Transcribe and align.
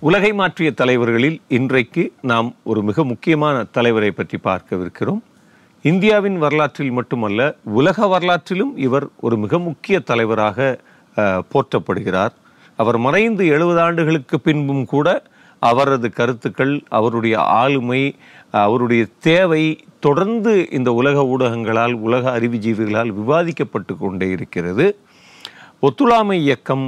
உலகை 0.00 0.30
மாற்றிய 0.38 0.70
தலைவர்களில் 0.70 1.36
இன்றைக்கு 1.56 2.02
நாம் 2.30 2.48
ஒரு 2.70 2.80
மிக 2.88 3.04
முக்கியமான 3.04 3.62
தலைவரை 3.76 4.10
பற்றி 4.10 4.38
பார்க்கவிருக்கிறோம். 4.44 5.20
இந்தியாவின் 5.84 6.36
வரலாற்றில் 6.38 6.90
மட்டுமல்ல 6.90 7.40
உலக 7.78 8.06
வரலாற்றிலும் 8.06 8.72
இவர் 8.86 9.06
ஒரு 9.26 9.36
மிக 9.36 9.58
முக்கிய 9.58 9.98
தலைவராக 10.00 10.58
போற்றப்படுகிறார். 11.52 12.34
அவர் 12.78 12.98
மறைந்து 13.06 13.46
எழுபது 13.46 13.80
ஆண்டுகளுக்கு 13.80 14.40
பின்பும் 14.40 14.84
கூட 14.84 15.08
அவரது 15.62 16.10
கருத்துக்கள் 16.18 16.74
அவருடைய 16.98 17.38
ஆளுமை 17.62 18.02
அவருடைய 18.64 19.06
தேவை 19.28 19.64
தொடர்ந்து 20.00 20.54
இந்த 20.78 20.92
உலக 20.92 21.24
ஊடகங்களால் 21.34 21.96
உலக 22.08 22.38
அறிவுஜீவிகளால் 22.38 23.14
விவாதிக்கப்பட்டு 23.20 23.96
கொண்டே 23.98 24.28
இருக்கிறது. 24.36 24.86
ஒத்துழாமை 25.86 26.38
இயக்கம் 26.46 26.86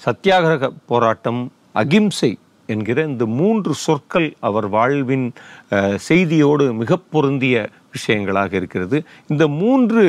சத்தியாகிரக 0.00 0.72
போராட்டம் 0.86 1.42
அகிம்சை 1.82 2.32
என்கிற 2.66 3.04
இந்த 3.04 3.26
மூன்று 3.34 3.74
சொற்கள் 3.74 4.34
அவர் 4.40 4.68
வாழ்வின் 4.68 5.26
அஹ், 5.70 5.94
செய்தியோடு 6.00 6.72
மிக 6.72 6.96
பொருந்திய 7.10 7.56
விஷயங்களாக 7.92 8.52
இருக்கிறது. 8.52 8.98
இந்த 9.28 9.48
மூன்று 9.54 10.02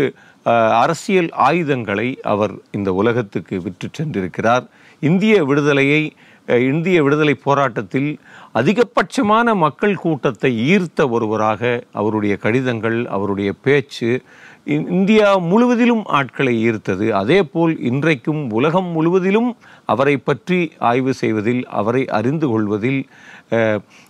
அஹ், 0.46 0.74
அரசியல் 0.80 1.30
ஆயுதங்களை 1.44 2.18
அவர் 2.24 2.54
இந்த 2.72 2.94
உலகத்துக்கு 2.94 3.62
விற்று 3.62 3.90
சென்றிருக்கிறார். 3.94 4.66
இந்திய 5.02 5.44
விடுதலையை 5.44 6.02
இந்திய 6.48 7.04
விடுதலை 7.04 7.34
போராட்டத்தில் 7.34 8.20
அதிகபட்சமான 8.56 9.56
மக்கள் 9.56 9.96
கூட்டத்தை 9.96 10.78
ஈர்த்த 10.78 11.10
ஒருவராக 11.10 11.84
அவருடைய 11.94 12.38
கடிதங்கள் 12.38 13.06
அவருடைய 13.06 13.54
பேச்சு 13.54 14.22
இந்தியா 14.66 15.38
முழுவதிலும் 15.38 16.04
ஆட்களை 16.06 16.70
ஈர்த்தது. 16.70 17.10
அதேபோல் 17.10 17.80
இன்றைக்கும் 17.80 18.50
உலகம் 18.50 18.86
முழுவதிலும் 18.86 19.56
அவரை 19.86 20.18
பற்றி 20.18 20.72
ஆய்வு 20.80 21.14
செய்வதில் 21.14 21.68
அவரை 21.68 22.06
அறிந்து 22.06 22.48
கொள்வதில் 22.48 23.08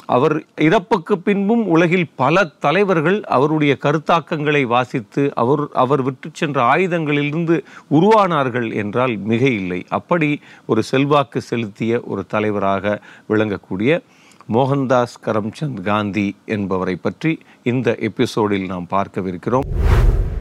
அவர் 0.05 0.45
இறப்புக்கு 0.55 1.17
பின்பும் 1.17 1.67
உலகில் 1.67 2.09
பல 2.15 2.45
தலைவர்கள் 2.45 3.23
அவருடைய 3.23 3.77
கருத்தாக்கங்களை 3.83 4.63
வாசித்து 4.63 5.31
அவர் 5.35 5.67
அவர் 5.73 6.01
விட்டு 6.01 6.29
சென்ற 6.33 6.75
ஆயுதங்களிலிருந்து 6.75 7.59
உருவானார்கள் 7.91 8.73
என்றால் 8.73 9.17
மிக 9.17 9.49
இல்லை 9.49 9.85
அப்படி 9.87 10.39
ஒரு 10.65 10.83
செல்வாக்கு 10.83 11.41
செலுத்திய 11.41 12.01
ஒரு 12.01 12.25
தலைவராக 12.25 13.01
விளங்கக்கூடிய 13.29 13.99
மோகன்தாஸ் 14.53 15.15
கரம்சந்த் 15.25 15.81
காந்தி 15.81 16.35
என்பவரை 16.45 16.95
பற்றி 16.95 17.39
இந்த 17.63 17.95
எபிசோடில் 17.99 18.65
நாம் 18.65 18.87
பார்க்கவிருக்கிறோம். 18.89 19.65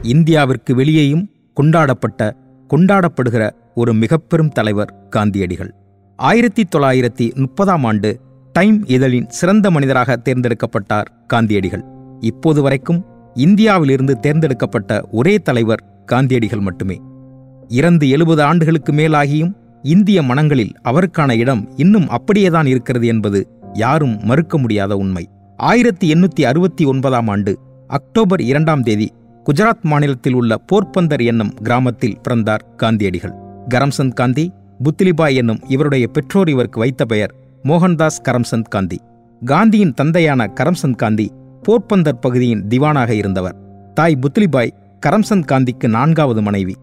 இந்தியாவிற்கு 0.01 0.71
வெளியேயும் 0.71 1.29
கொண்டாடப்பட்ட 1.53 2.35
கொண்டாடப்படுகிற 2.69 3.49
ஒரு 3.75 3.93
மிகப்பெரும் 3.93 4.49
தலைவர் 4.49 4.93
காந்தியடிகள். 5.09 5.71
ஆயிரத்தி 6.15 6.63
தொள்ளாயிரத்தி 6.75 7.33
முப்பதாம் 7.33 7.83
ஆண்டு 7.83 8.09
டைம் 8.57 8.87
இதழின் 8.87 9.29
சிறந்த 9.29 9.71
மனிதராக 9.71 10.17
தேர்ந்தெடுக்கப்பட்டார் 10.25 11.05
காந்தியடிகள். 11.27 11.83
இப்போது 12.19 12.61
வரைக்கும் 12.61 13.05
இந்தியாவிலிருந்து 13.33 14.19
தேர்ந்தெடுக்கப்பட்ட 14.19 15.07
ஒரே 15.11 15.39
தலைவர் 15.39 16.03
காந்தியடிகள் 16.05 16.59
மட்டுமே. 16.59 17.01
இறந்து 17.67 18.09
எழுபது 18.09 18.43
ஆண்டுகளுக்கு 18.43 18.93
மேலாகியும் 18.93 19.53
இந்திய 19.81 20.23
மனங்களில் 20.23 20.71
அவருக்கான 20.83 21.37
இடம் 21.37 21.73
இன்னும் 21.75 22.09
அப்படியேதான் 22.09 22.65
இருக்கிறது 22.65 23.07
என்பது 23.07 23.59
யாரும் 23.73 24.19
மறுக்க 24.23 24.57
முடியாத 24.57 24.97
உண்மை. 24.97 25.29
ஆயிரத்தி 25.57 26.13
எண்ணூத்தி 26.13 26.45
அறுபத்தி 26.45 26.85
ஒன்பதாம் 26.85 27.27
ஆண்டு 27.27 27.59
அக்டோபர் 27.87 28.41
இரண்டாம் 28.41 28.83
தேதி 28.83 29.13
குஜராத் 29.45 29.81
மாநிலத்தில் 29.81 30.33
உள்ள 30.33 30.57
போர்பந்தர் 30.71 31.25
என்னும் 31.25 31.53
கிராமத்தில் 31.53 32.19
பிறந்தார் 32.23 32.75
காந்தியடிகள். 32.75 33.33
கரம்சந்த் 33.69 34.13
காந்தி 34.13 34.51
புத்திலிபாய் 34.83 35.35
என்னும் 35.35 35.59
இவருடைய 35.67 36.07
பெற்றோர் 36.07 36.49
இவருக்கு 36.49 36.79
வைத்த 36.79 37.05
பெயர் 37.05 37.45
மோகன்தாஸ் 37.67 38.19
கரம்சந்த் 38.23 38.67
காந்தி. 38.69 38.97
காந்தியின் 39.45 39.93
தந்தையான 39.93 40.53
கரம்சந்த் 40.59 40.95
காந்தி 40.95 41.31
போர்பந்தர் 41.63 42.19
பகுதியின் 42.21 42.67
திவானாக 42.67 43.09
இருந்தவர். 43.09 43.55
தாய் 43.93 44.17
புத்லிபாய் 44.21 44.71
கரம்சந்த் 45.05 45.47
காந்திக்கு 45.47 45.87
நான்காவது 45.87 46.41
மனைவி. 46.41 46.75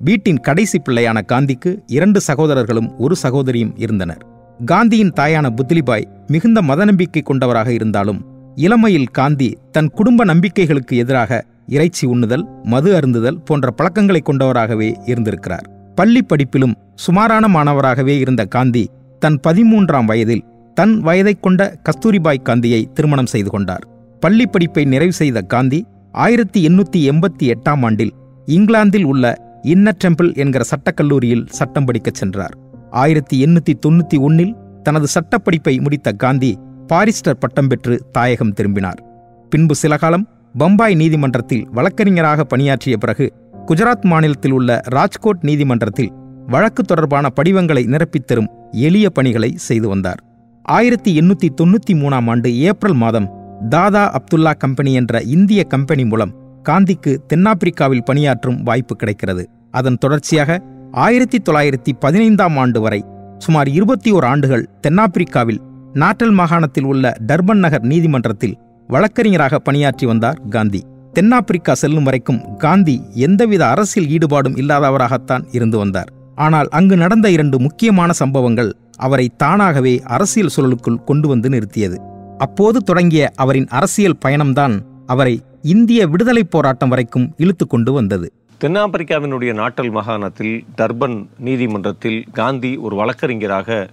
வீட்டின் 0.00 0.36
கடைசி 0.36 0.78
பிள்ளையான 0.78 1.20
காந்திக்கு 1.32 1.76
இரண்டு 1.86 2.20
சகோதரர்களும் 2.20 2.98
ஒரு 2.98 3.16
சகோதரியும் 3.22 3.72
இருந்தனர். 3.76 4.26
காந்தியின் 4.66 5.12
தாயான 5.20 5.46
புத்லிபாய் 5.54 6.04
மிகுந்த 6.26 6.62
மத 6.62 6.84
நம்பிக்கை 6.84 7.22
கொண்டவராக 7.22 7.72
இருந்தாலும் 7.72 8.26
இளமையில் 8.54 9.10
காந்தி 9.10 9.58
தன் 9.70 9.88
குடும்ப 9.88 10.24
நம்பிக்கைகளுக்கு 10.24 10.96
எதிராக 10.96 11.44
இறைச்சி 11.66 12.06
உண்ணுதல் 12.06 12.44
மது 12.62 13.00
அருந்துதல் 13.00 13.40
போன்ற 13.44 13.70
பழக்கங்களை 13.70 14.22
கொண்டவராகவே 14.24 14.96
இருந்திருக்கிறார். 15.04 15.66
பள்ளி 15.94 16.20
படிப்பிலும் 16.22 16.74
சுமாரான 16.94 17.48
மாணவராகவே 17.48 18.18
இருந்த 18.18 18.44
காந்தி 18.44 18.90
தன் 19.18 19.40
பதிமூன்றாம் 19.46 20.04
வயதில் 20.04 20.44
தன் 20.74 21.04
வயதைக் 21.04 21.40
கொண்ட 21.40 21.80
கஸ்தூரிபாய் 21.82 22.42
காந்தியை 22.42 22.88
திருமணம் 22.94 23.26
செய்து 23.26 23.50
கொண்டார். 23.50 23.88
பள்ளி 24.20 24.46
படிப்பை 24.46 24.84
நிறைவு 24.84 25.12
செய்த 25.12 25.42
காந்தி 25.42 25.86
ஆயிரத்தி 26.12 26.68
எண்ணூத்தி 26.68 26.96
எண்பத்தி 26.96 27.52
எட்டாம் 27.54 27.84
ஆண்டில் 27.84 28.12
இங்கிலாந்தில் 28.46 29.04
உள்ள 29.04 29.34
இன்னர் 29.62 29.98
டெம்பிள் 30.04 30.34
என்கிற 30.34 30.64
சட்டக்கல்லூரியில் 30.64 31.46
சட்டம் 31.48 31.84
படிக்கச் 31.84 32.14
சென்றார். 32.14 32.58
ஆயிரத்தி 32.90 33.44
எண்ணூத்தி 33.44 33.74
தொண்ணூத்தி 33.86 34.18
ஒன்னில் 34.18 34.56
தனது 34.82 35.06
சட்டப்படிப்பை 35.06 35.80
முடித்த 35.80 36.12
காந்தி 36.12 36.58
பாரிஸ்டர் 36.92 37.40
பட்டம் 37.40 37.68
பெற்று 37.68 38.06
தாயகம் 38.12 38.52
திரும்பினார். 38.52 39.02
பின்பு 39.50 39.74
சில 39.74 39.96
காலம் 39.96 40.28
பம்பாய் 40.58 40.94
நீதிமன்றத்தில் 40.94 41.68
வழக்கறிஞராக 41.70 42.44
பணியாற்றிய 42.44 42.96
பிறகு 42.96 43.32
குஜராத் 43.66 44.04
மாநிலத்தில் 44.04 44.52
உள்ள 44.52 44.80
ராஜ்கோட் 44.88 45.40
நீதிமன்றத்தில் 45.40 46.12
வழக்கு 46.46 46.82
தொடர்பான 46.82 47.28
படிவங்களை 47.36 47.82
நிரப்பித்தரும் 47.86 48.48
எளிய 48.72 49.10
பணிகளை 49.10 49.52
செய்து 49.56 49.88
வந்தார். 49.88 50.20
ஆயிரத்தி 50.62 51.20
எண்ணூத்தி 51.20 51.48
தொண்ணூத்தி 51.60 51.94
மூணாம் 51.94 52.28
ஆண்டு 52.28 52.58
ஏப்ரல் 52.58 52.94
மாதம் 52.94 53.28
தாதா 53.68 54.18
அப்துல்லா 54.18 54.52
கம்பெனி 54.58 54.92
என்ற 54.92 55.20
இந்திய 55.20 55.64
கம்பெனி 55.64 56.04
மூலம் 56.04 56.34
காந்திக்கு 56.68 57.18
தென்னாப்பிரிக்காவில் 57.28 58.04
பணியாற்றும் 58.04 58.62
வாய்ப்பு 58.62 58.96
கிடைக்கிறது. 58.96 59.48
அதன் 59.70 59.98
தொடர்ச்சியாக 59.98 60.62
ஆயிரத்தி 60.92 61.38
தொள்ளாயிரத்தி 61.38 61.92
பதினைந்தாம் 62.00 62.56
ஆண்டு 62.56 62.80
வரை 62.80 63.04
சுமார் 63.38 63.68
இருபத்தி 63.68 64.10
ஓர் 64.10 64.24
ஆண்டுகள் 64.24 64.68
தென்னாப்பிரிக்காவில் 64.80 65.60
நாட்டல் 65.92 66.30
மாகாணத்தில் 66.30 66.84
உள்ள 66.84 67.12
டர்பன் 67.26 67.62
நகர் 67.64 67.82
நீதிமன்றத்தில் 67.82 68.58
வழக்கறிஞராக 68.88 69.58
பணியாற்றி 69.58 70.06
வந்தார் 70.06 70.40
காந்தி. 70.48 70.84
தென்னாப்பிரிக்கா 71.12 71.74
செல்லும் 71.74 72.02
வரைக்கும் 72.02 72.56
காந்தி 72.56 73.02
எந்தவித 73.14 73.68
அரசியல் 73.68 74.08
ஈடுபாடும் 74.08 74.56
இல்லாதவராகத்தான் 74.56 75.44
இருந்து 75.50 75.78
வந்தார். 75.78 76.12
ஆனால் 76.38 76.68
அங்கு 76.68 76.96
நடந்த 76.96 77.30
இரண்டு 77.30 77.56
முக்கியமான 77.60 78.12
சம்பவங்கள் 78.12 78.70
அவரை 78.96 79.26
தானாகவே 79.36 79.94
அரசியல் 80.04 80.54
சூழலுக்குள் 80.56 81.04
கொண்டு 81.04 81.28
வந்து 81.28 81.48
நிறுத்தியது. 81.48 81.96
அப்போது 82.38 82.78
தொடங்கிய 82.82 83.30
அவரின் 83.36 83.68
அரசியல் 83.68 84.20
பயணம்தான் 84.24 84.74
அவரை 85.06 85.34
இந்திய 85.62 86.06
விடுதலைப் 86.06 86.50
போராட்டம் 86.50 86.88
வரைக்கும் 86.88 87.34
இழுத்து 87.36 87.66
கொண்டு 87.66 87.92
வந்தது. 87.92 88.32
தென்னாப்பிரிக்காவினுடைய 88.64 89.54
நாட்டல் 89.54 89.90
மாகாணத்தில் 89.90 90.64
டர்பன் 90.76 91.16
நீதிமன்றத்தில் 91.38 92.20
காந்தி 92.32 92.76
ஒரு 92.76 92.96
வழக்கறிஞராக 92.96 93.88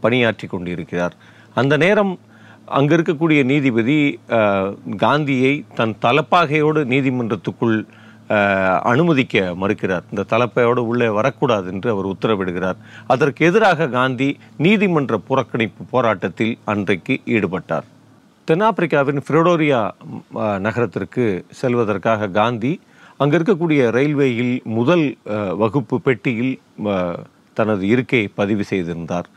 பணியாற்றி 0.00 0.46
கொண்டிருக்கிறார். 0.48 1.14
அந்த 1.54 1.76
நேரம் 1.76 2.18
அங்க 2.66 2.96
இருக்கக்கூடிய 2.96 3.44
நீதிபதி 3.44 3.98
காந்தியை 4.96 5.64
தன் 5.74 5.96
தலப்பாகையோடு 6.02 6.80
நீதிமன்றத்துக்குள் 6.84 7.78
அனுமதிக்க 8.90 9.42
மறுக்கிறார். 9.62 10.04
இந்த 10.12 10.26
தலைப்பையோடு 10.32 10.82
உள்ளே 10.90 11.08
வரக்கூடாது 11.18 11.66
என்று 11.74 11.88
அவர் 11.94 12.10
உத்தரவிடுகிறார். 12.12 12.78
அதற்கு 13.14 13.40
எதிராக 13.48 13.88
காந்தி 13.98 14.28
நீதிமன்ற 14.66 15.18
புறக்கணிப்பு 15.28 15.84
போராட்டத்தில் 15.94 16.54
அன்றைக்கு 16.72 17.16
ஈடுபட்டார். 17.36 17.86
தென்னாப்பிரிக்காவின் 18.48 19.20
ஃபிரடோரியா 19.26 19.80
நகரத்திற்கு 20.66 21.26
செல்வதற்காக 21.60 22.30
காந்தி 22.40 22.72
அங்கே 23.22 23.36
இருக்கக்கூடிய 23.38 23.82
ரயில்வேயில் 23.96 24.54
முதல் 24.78 25.06
வகுப்பு 25.62 25.96
பெட்டியில் 26.06 26.54
தனது 27.58 27.84
இருக்கையை 27.92 28.26
பதிவு 28.40 28.64
செய்திருந்தார். 28.70 29.28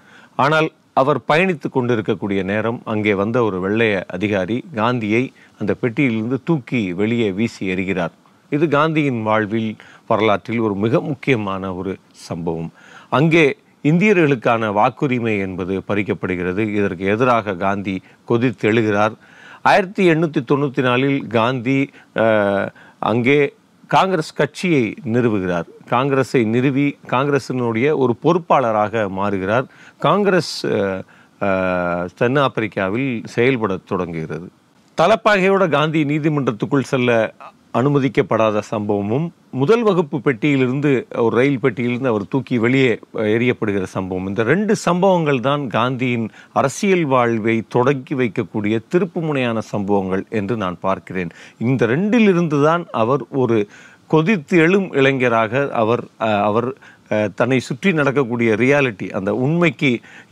ஆனால் 0.44 0.67
அவர் 1.01 1.19
பயணித்து 1.29 1.67
கொண்டிருக்கக்கூடிய 1.69 2.41
நேரம் 2.51 2.80
அங்கே 2.91 3.13
வந்த 3.21 3.38
ஒரு 3.48 3.57
வெள்ளைய 3.65 3.95
அதிகாரி 4.18 4.57
காந்தியை 4.80 5.24
அந்த 5.59 5.71
பெட்டியிலிருந்து 5.81 6.39
தூக்கி 6.50 6.81
வெளியே 7.01 7.27
வீசி 7.39 7.63
எறிகிறார். 7.74 8.15
இது 8.51 8.68
காந்தியின் 8.68 9.21
வாழ்வில் 9.21 9.71
வரலாற்றில் 10.07 10.59
ஒரு 10.59 10.75
மிக 10.75 11.01
முக்கியமான 11.01 11.74
ஒரு 11.75 11.94
சம்பவம். 12.27 12.71
அங்கே 13.09 13.45
இந்தியர்களுக்கான 13.83 14.69
வாக்குரிமை 14.74 15.39
என்பது 15.39 15.83
பறிக்கப்படுகிறது. 15.88 16.59
இதற்கு 16.74 17.06
எதிராக 17.06 17.56
காந்தி 17.56 17.95
கொதித்தெழுகிறார். 18.27 19.15
ஆயிரத்தி 19.62 20.09
எண்ணூற்றி 20.09 20.42
தொண்ணூற்றி 20.44 20.81
நாலில் 20.81 21.27
காந்தி 21.27 21.80
அஹ், 22.15 22.68
அங்கே 23.01 23.39
காங்கிரஸ் 23.89 24.33
கட்சியை 24.33 24.83
நிறுவுகிறார். 25.06 25.68
காங்கிரஸை 25.86 26.44
நிறுவி 26.45 26.86
காங்கிரசினுடைய 27.07 27.98
ஒரு 27.98 28.15
பொறுப்பாளராக 28.24 29.09
மாறுகிறார். 29.09 29.65
காங்கிரஸ் 30.00 30.53
தென்னாப்பிரிக்காவில் 32.18 33.24
செயல்படத் 33.25 33.88
தொடங்குகிறது. 33.88 34.48
தலப்பாகையோட 34.98 35.69
காந்தி 35.69 36.03
நீதிமன்றத்துக்குள் 36.03 36.81
செல்ல 36.83 37.12
அனுமதிக்கப்படாத 37.80 38.62
சம்பவமும் 38.72 39.25
முதல் 39.62 39.83
வகுப்பு 39.88 40.18
பெட்டியிலிருந்து 40.25 40.92
ஒரு 41.24 41.33
ரயில் 41.39 41.62
பெட்டியிலிருந்து 41.63 42.12
அவர் 42.12 42.30
தூக்கி 42.33 42.56
வெளியே 42.66 42.92
எறியப்படுகிற 43.36 43.86
சம்பவம் 43.95 44.27
இந்த 44.31 44.44
ரெண்டு 44.51 44.74
சம்பவங்கள் 44.86 45.39
தான் 45.48 45.63
காந்தியின் 45.75 46.27
அரசியல் 46.60 47.06
வாழ்வை 47.13 47.56
தொடங்கி 47.75 48.16
வைக்கக்கூடிய 48.22 48.77
திருப்புமுனையான 48.94 49.57
சம்பவங்கள் 49.74 50.24
என்று 50.39 50.57
நான் 50.63 50.77
பார்க்கிறேன். 50.86 51.31
இந்த 51.68 51.86
ரெண்டிலிருந்து 51.94 52.60
தான் 52.68 52.86
அவர் 53.04 53.24
ஒரு 53.44 53.57
கொதித்து 54.13 54.56
எழும் 54.66 54.89
இளைஞராக 55.00 55.63
அவர் 55.81 56.04
அவர் 56.50 56.69
தன்னை 57.39 57.57
சுற்றி 57.68 57.89
நடக்கக்கூடிய 58.00 58.51
ரியாலிட்டி 58.62 59.07
அந்த 59.18 59.31
உண்மைக்கு 59.45 59.92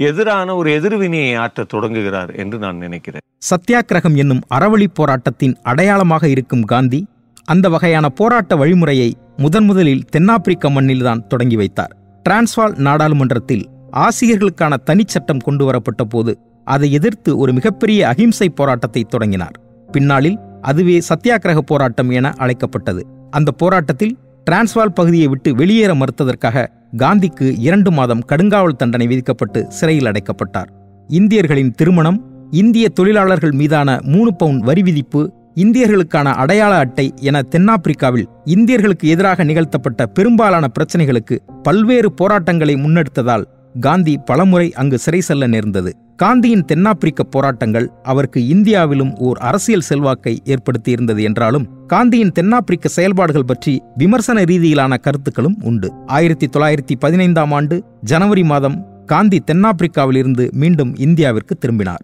எதிரான 0.10 0.56
ஒரு 0.60 0.70
எதிர்வினையை 0.80 1.34
ஆற்ற 1.44 1.66
தொடங்குகிறார் 1.74 2.32
என்று 2.44 2.58
நான் 2.66 2.84
நினைக்கிறேன். 2.86 3.24
சத்தியாகிரகம் 3.50 4.16
என்னும் 4.24 4.44
அறவழி 4.58 4.88
போராட்டத்தின் 5.00 5.56
அடையாளமாக 5.72 6.30
இருக்கும் 6.36 6.64
காந்தி 6.74 7.00
அந்த 7.46 7.70
வகையான 7.70 8.10
போராட்ட 8.10 8.56
வழிமுறையை 8.56 9.14
முதன் 9.38 9.64
முதலில் 9.64 10.06
தென்னாப்பிரிக்க 10.06 10.70
மண்ணில்தான் 10.70 11.28
தொடங்கி 11.28 11.56
வைத்தார். 11.56 11.98
டிரான்ஸ்வால் 12.30 12.76
நாடாளுமன்றத்தில் 12.78 13.70
ஆசிரியர்களுக்கான 13.92 14.74
தனிச்சட்டம் 14.86 15.44
கொண்டு 15.44 15.66
வரப்பட்ட 15.66 16.04
போது 16.04 16.40
அதை 16.64 16.92
எதிர்த்து 16.92 17.38
ஒரு 17.38 17.54
மிகப்பெரிய 17.54 18.08
அகிம்சை 18.08 18.50
போராட்டத்தை 18.50 19.02
தொடங்கினார். 19.04 19.60
பின்னாளில் 19.92 20.40
அதுவே 20.62 21.02
சத்தியாகிரக 21.10 21.58
போராட்டம் 21.58 22.10
என 22.10 22.34
அழைக்கப்பட்டது. 22.38 23.08
அந்த 23.30 23.52
போராட்டத்தில் 23.52 24.18
டிரான்ஸ்வால் 24.52 24.96
பகுதியை 24.96 25.28
விட்டு 25.28 25.56
வெளியேற 25.56 25.94
மறுத்ததற்காக 25.94 26.68
காந்திக்கு 26.98 27.56
இரண்டு 27.58 27.92
மாதம் 27.92 28.26
கடுங்காவல் 28.32 28.80
தண்டனை 28.82 29.08
விதிக்கப்பட்டு 29.08 29.66
சிறையில் 29.70 30.06
அடைக்கப்பட்டார். 30.06 30.70
இந்தியர்களின் 31.08 31.72
திருமணம் 31.72 32.32
இந்திய 32.52 32.90
தொழிலாளர்கள் 32.90 33.52
மீதான 33.52 34.00
மூணு 34.04 34.36
பவுன் 34.36 34.60
வரி 34.60 34.82
விதிப்பு 34.82 35.34
இந்தியர்களுக்கான 35.56 36.34
அடையாள 36.34 36.78
அட்டை 36.78 37.14
என 37.22 37.42
தென்னாப்பிரிக்காவில் 37.50 38.30
இந்தியர்களுக்கு 38.46 39.04
எதிராக 39.04 39.44
நிகழ்த்தப்பட்ட 39.44 40.06
பெரும்பாலான 40.06 40.68
பிரச்சனைகளுக்கு 40.78 41.36
பல்வேறு 41.64 42.12
போராட்டங்களை 42.12 42.76
முன்னெடுத்ததால் 42.76 43.46
காந்தி 43.80 44.18
பலமுறை 44.18 44.74
அங்கு 44.74 44.98
சிறை 44.98 45.22
செல்ல 45.22 45.48
நேர்ந்தது. 45.48 45.92
காந்தியின் 46.16 46.66
தென்னாப்பிரிக்க 46.66 47.24
போராட்டங்கள் 47.24 47.92
அவருக்கு 48.04 48.48
இந்தியாவிலும் 48.48 49.16
ஓர் 49.16 49.38
அரசியல் 49.38 49.82
செல்வாக்கை 49.82 50.42
ஏற்படுத்தியிருந்தது 50.46 51.22
என்றாலும் 51.22 51.68
காந்தியின் 51.88 52.32
தென்னாப்பிரிக்க 52.32 52.90
செயல்பாடுகள் 52.90 53.46
பற்றி 53.46 53.82
விமர்சன 53.98 54.42
ரீதியிலான 54.42 54.98
கருத்துக்களும் 54.98 55.58
உண்டு. 55.62 55.92
ஆயிரத்தி 56.06 56.50
தொள்ளாயிரத்தி 56.58 56.96
பதினைந்தாம் 57.00 57.52
ஆண்டு 57.52 57.84
ஜனவரி 58.02 58.44
மாதம் 58.44 58.78
காந்தி 59.06 59.44
தென்னாப்பிரிக்காவிலிருந்து 59.52 60.52
மீண்டும் 60.52 60.96
இந்தியாவிற்கு 60.96 61.56
திரும்பினார். 61.60 62.04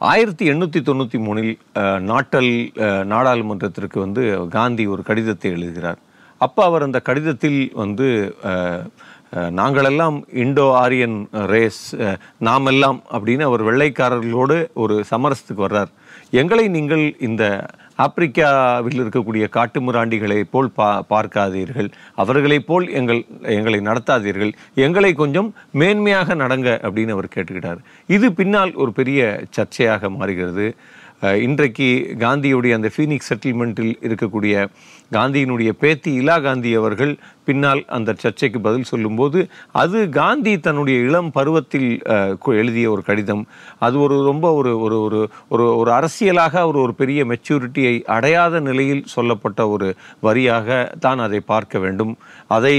ஆயிரத்தி 0.00 0.44
எண்ணூற்றி 0.50 0.80
தொண்ணூற்றி 0.88 1.18
மூணில் 1.26 1.54
நாட்டல் 2.10 2.50
நாடாளுமன்றத்திற்கு 3.12 3.98
வந்து 4.04 4.22
காந்தி 4.56 4.84
ஒரு 4.94 5.02
கடிதத்தை 5.08 5.48
எழுதுகிறார். 5.56 5.98
அப்போ 6.40 6.60
அவர் 6.68 6.86
அந்த 6.86 6.98
கடிதத்தில் 7.08 7.60
வந்து 7.82 8.08
நாங்களெல்லாம் 9.60 10.18
இண்டோ 10.42 10.66
ஆரியன் 10.82 11.16
ரேஸ் 11.52 11.82
நாமெல்லாம் 12.48 12.98
அப்படின்னு 13.16 13.44
அவர் 13.48 13.62
வெள்ளைக்காரர்களோடு 13.68 14.56
ஒரு 14.82 14.94
சமரசத்துக்கு 15.10 15.66
வர்றார். 15.66 15.90
எங்களை 16.42 16.64
நீங்கள் 16.76 17.04
இந்த 17.28 17.44
ஆப்பிரிக்காவில் 18.04 19.00
இருக்கக்கூடிய 19.02 19.44
காட்டுமிராண்டிகளைப் 19.56 20.50
போல் 20.50 20.70
பா 20.70 20.88
பார்க்காதீர்கள். 21.10 21.88
அவர்களைப் 22.14 22.66
போல் 22.66 22.86
எங்கள் 22.98 23.20
எங்களை 23.56 23.80
நடத்தாதீர்கள். 23.80 24.52
எங்களை 24.74 25.10
கொஞ்சம் 25.22 25.48
மேன்மையாக 25.74 26.36
நடங்க 26.44 26.68
அப்படின்னு 26.88 27.14
அவர் 27.16 27.34
கேட்டுக்கிட்டார். 27.34 27.80
இது 28.16 28.32
பின்னால் 28.32 28.72
ஒரு 28.82 28.92
பெரிய 28.92 29.20
சர்ச்சையாக 29.56 30.10
மாறுகிறது. 30.18 30.68
இன்றைக்கு 31.44 31.86
காந்தியுடைய 32.22 32.72
அந்த 32.78 32.88
ஃபீனிக்ஸ் 32.94 33.28
செட்டில்மெண்ட்டில் 33.30 33.94
இருக்கக்கூடிய 34.06 34.54
காந்தியினுடைய 35.16 35.70
பேத்தி 35.82 36.10
இலா 36.20 36.36
காந்தி 36.44 36.70
அவர்கள் 36.80 37.12
பின்னால் 37.46 37.82
அந்த 37.96 38.10
சர்ச்சைக்கு 38.22 38.58
பதில் 38.66 38.88
சொல்லும்போது 38.90 39.40
அது 39.82 39.98
காந்தி 40.18 40.52
தன்னுடைய 40.66 40.96
இளம் 41.06 41.30
பருவத்தில் 41.36 41.88
எழுதிய 42.62 42.86
ஒரு 42.94 43.02
கடிதம். 43.08 43.42
அது 43.86 43.96
ஒரு 44.06 44.16
ரொம்ப 44.30 44.46
ஒரு 44.60 44.72
ஒரு 44.86 44.96
ஒரு 45.06 45.20
ஒரு 45.54 45.66
ஒரு 45.80 45.90
அரசியலாக 45.98 46.64
ஒரு 46.70 46.80
ஒரு 46.84 46.94
பெரிய 47.02 47.20
மெச்சூரிட்டியை 47.32 47.94
அடையாத 48.16 48.60
நிலையில் 48.68 49.04
சொல்லப்பட்ட 49.16 49.68
ஒரு 49.74 49.88
வரியாக 50.26 50.80
தான் 51.06 51.22
அதை 51.26 51.40
பார்க்க 51.52 51.78
வேண்டும். 51.84 52.12
அதை 52.56 52.76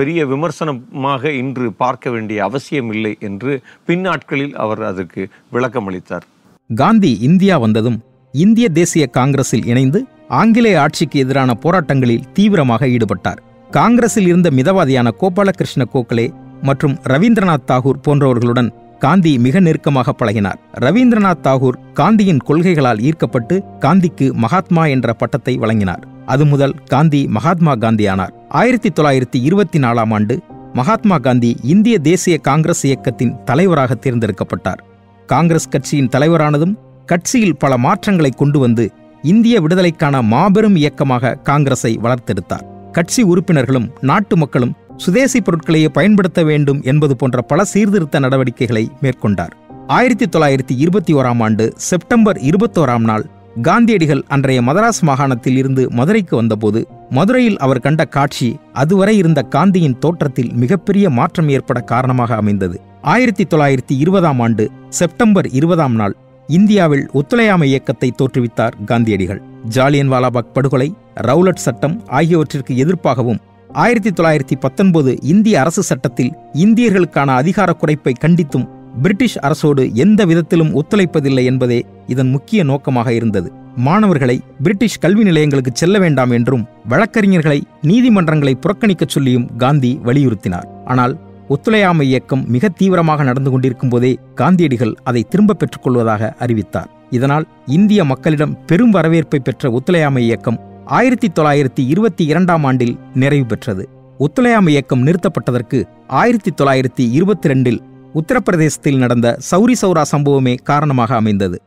பெரிய 0.00 0.26
விமர்சனமாக 0.32 1.32
இன்று 1.42 1.68
பார்க்க 1.84 2.10
வேண்டிய 2.16 2.38
அவசியம் 2.50 2.90
இல்லை 2.96 3.12
என்று 3.30 3.52
பின்னாட்களில் 3.90 4.56
அவர் 4.64 4.82
அதற்கு 4.92 5.24
விளக்கமளித்தார். 5.56 6.26
காந்தி 6.74 7.18
இந்தியா 7.20 7.58
வந்ததும் 7.58 8.02
இந்திய 8.32 8.68
தேசிய 8.68 9.06
காங்கிரஸில் 9.06 9.66
இணைந்து 9.66 10.06
ஆங்கிலேய 10.28 10.80
ஆட்சிக்கு 10.80 11.18
எதிரான 11.18 11.58
போராட்டங்களில் 11.62 12.24
தீவிரமாக 12.32 12.86
ஈடுபட்டார். 12.86 13.38
காங்கிரஸில் 13.70 14.26
இருந்த 14.26 14.50
மிதவாதியான 14.50 15.10
கோபாலகிருஷ்ண 15.20 15.84
கோகலே 15.94 16.30
மற்றும் 16.62 16.94
ரவீந்திரநாத் 17.02 17.66
தாகூர் 17.66 18.00
போன்றவர்களுடன் 18.08 18.98
காந்தி 18.98 19.38
மிக 19.38 19.60
நெருக்கமாக 19.60 20.14
பழகினார். 20.18 20.58
ரவீந்திரநாத் 20.80 21.42
தாகூர் 21.42 21.78
காந்தியின் 21.92 22.42
கொள்கைகளால் 22.46 23.00
ஈர்க்கப்பட்டு 23.00 23.62
காந்திக்கு 23.80 24.32
மகாத்மா 24.32 24.86
என்ற 24.86 25.12
பட்டத்தை 25.12 25.56
வழங்கினார். 25.56 26.08
அது 26.26 26.46
முதல் 26.46 26.74
காந்தி 26.84 27.26
மகாத்மா 27.28 27.74
காந்தி 27.74 28.06
ஆனார் 28.06 28.34
ஆயிரத்தி 28.48 28.88
தொள்ளாயிரத்தி 28.88 29.42
இருபத்தி 29.42 29.78
நாலாம் 29.78 30.12
ஆண்டு 30.12 30.40
மகாத்மா 30.72 31.18
காந்தி 31.18 31.56
இந்திய 31.62 31.98
தேசிய 31.98 32.38
காங்கிரஸ் 32.38 32.86
இயக்கத்தின் 32.86 33.36
தலைவராக 33.44 33.94
தேர்ந்தெடுக்கப்பட்டார். 33.94 34.82
காங்கிரஸ் 35.26 35.68
கட்சியின் 35.68 36.08
தலைவரானதும் 36.08 36.74
கட்சியில் 37.06 37.56
பல 37.56 37.76
மாற்றங்களை 37.76 38.30
கொண்டு 38.30 38.58
வந்து 38.58 38.92
இந்திய 39.22 39.60
விடுதலைக்கான 39.60 40.22
மாபெரும் 40.22 40.76
இயக்கமாக 40.76 41.34
காங்கிரஸை 41.34 41.98
வளர்த்தெடுத்தார். 42.02 42.66
கட்சி 42.92 43.22
உறுப்பினர்களும் 43.22 43.88
நாட்டு 44.00 44.36
மக்களும் 44.36 44.74
சுதேசி 44.96 45.40
பொருட்களையே 45.40 45.88
பயன்படுத்த 45.88 46.42
வேண்டும் 46.42 46.82
என்பது 46.82 47.16
போன்ற 47.16 47.42
பல 47.42 47.64
சீர்திருத்த 47.64 48.18
நடவடிக்கைகளை 48.18 48.90
மேற்கொண்டார். 49.00 49.54
ஆயிரத்தி 49.86 50.26
தொள்ளாயிரத்தி 50.26 50.74
இருபத்தி 50.76 51.14
ஓராம் 51.14 51.42
ஆண்டு 51.42 51.72
செப்டம்பர் 51.76 52.38
இருபத்தோராம் 52.38 53.04
நாள் 53.04 53.24
காந்தியடிகள் 53.62 54.22
அன்றைய 54.28 54.62
மதராஸ் 54.62 55.02
மாகாணத்தில் 55.02 55.56
இருந்து 55.56 55.90
மதுரைக்கு 55.90 56.36
வந்தபோது 56.36 56.86
மதுரையில் 57.10 57.58
அவர் 57.58 57.80
கண்ட 57.80 58.04
காட்சி 58.04 58.56
அதுவரை 58.72 59.16
இருந்த 59.16 59.42
காந்தியின் 59.42 59.98
தோற்றத்தில் 59.98 60.52
மிகப்பெரிய 60.52 61.10
மாற்றம் 61.10 61.48
ஏற்பட 61.48 61.80
காரணமாக 61.80 62.34
அமைந்தது. 62.34 62.80
ஆயிரத்தி 63.02 63.44
தொள்ளாயிரத்தி 63.44 63.94
இருபதாம் 63.98 64.40
ஆண்டு 64.40 64.70
செப்டம்பர் 64.88 65.48
இருபதாம் 65.48 65.94
நாள் 65.94 66.16
இந்தியாவில் 66.46 67.08
ஒத்துழையாமை 67.12 67.68
இயக்கத்தை 67.68 68.14
தோற்றுவித்தார் 68.22 68.84
காந்தியடிகள். 68.84 69.42
ஜாலியன் 69.68 70.12
வாலாபாக் 70.12 70.52
படுகொலை 70.52 70.94
ரவுலட் 71.14 71.54
சட்டம் 71.54 72.02
ஆகியவற்றிற்கு 72.06 72.74
எதிர்ப்பாகவும் 72.74 73.36
ஆயிரத்தி 73.72 74.10
தொள்ளாயிரத்தி 74.10 74.56
பத்தொன்பது 74.60 75.22
இந்திய 75.22 75.60
அரசு 75.60 75.82
சட்டத்தில் 75.82 76.32
இந்தியர்களுக்கான 76.52 77.26
அதிகார 77.26 77.72
குறைப்பை 77.72 78.14
கண்டித்தும் 78.20 78.68
பிரிட்டிஷ் 79.02 79.38
அரசோடு 79.38 79.92
எந்த 79.92 80.24
விதத்திலும் 80.24 80.82
ஒத்துழைப்பதில்லை 80.82 81.44
என்பதே 81.44 81.86
இதன் 82.06 82.30
முக்கிய 82.30 82.64
நோக்கமாக 82.64 83.12
இருந்தது. 83.12 83.52
மாணவர்களை 83.76 84.40
பிரிட்டிஷ் 84.62 84.98
கல்வி 84.98 85.22
நிலையங்களுக்கு 85.22 85.70
செல்ல 85.74 85.98
வேண்டாம் 85.98 86.30
என்றும் 86.30 86.66
வழக்கறிஞர்களை 86.88 87.62
நீதிமன்றங்களை 87.82 88.54
புறக்கணிக்கச் 88.54 89.08
சொல்லியும் 89.08 89.56
காந்தி 89.56 90.00
வலியுறுத்தினார். 90.04 90.64
ஆனால் 90.84 91.25
ஒத்துழையாமை 91.48 92.04
இயக்கம் 92.06 92.44
மிக 92.54 92.68
தீவிரமாக 92.68 93.22
நடந்து 93.22 93.50
கொண்டிருக்கும் 93.50 93.88
போதே 93.88 94.18
காந்தியடிகள் 94.34 94.94
அதை 95.04 95.22
திரும்ப 95.22 95.56
பெற்றுக்கொள்வதாக 95.60 96.30
அறிவித்தார். 96.44 96.88
இதனால் 97.10 97.44
இந்திய 97.66 98.04
மக்களிடம் 98.04 98.64
பெரும் 98.66 98.90
வரவேற்பை 98.90 99.38
பெற்ற 99.38 99.70
ஒத்துழையாமை 99.70 100.22
இயக்கம் 100.24 100.58
ஆயிரத்தி 100.84 101.28
தொள்ளாயிரத்தி 101.28 101.82
இருபத்தி 101.92 102.24
இரண்டாம் 102.24 102.64
ஆண்டில் 102.64 102.98
நிறைவு 103.14 103.46
பெற்றது. 103.46 103.88
ஒத்துழையாமை 104.18 104.72
இயக்கம் 104.72 105.06
நிறுத்தப்பட்டதற்கு 105.06 105.78
ஆயிரத்தி 106.06 106.52
தொள்ளாயிரத்தி 106.60 107.04
இருபத்தி 107.18 107.48
ரெண்டில் 107.48 107.80
உத்தரப்பிரதேசத்தில் 108.14 108.98
நடந்த 108.98 109.38
சௌரி 109.50 109.74
சௌரா 109.82 110.02
சம்பவமே 110.12 110.54
காரணமாக 110.70 111.14
அமைந்தது. 111.14 111.62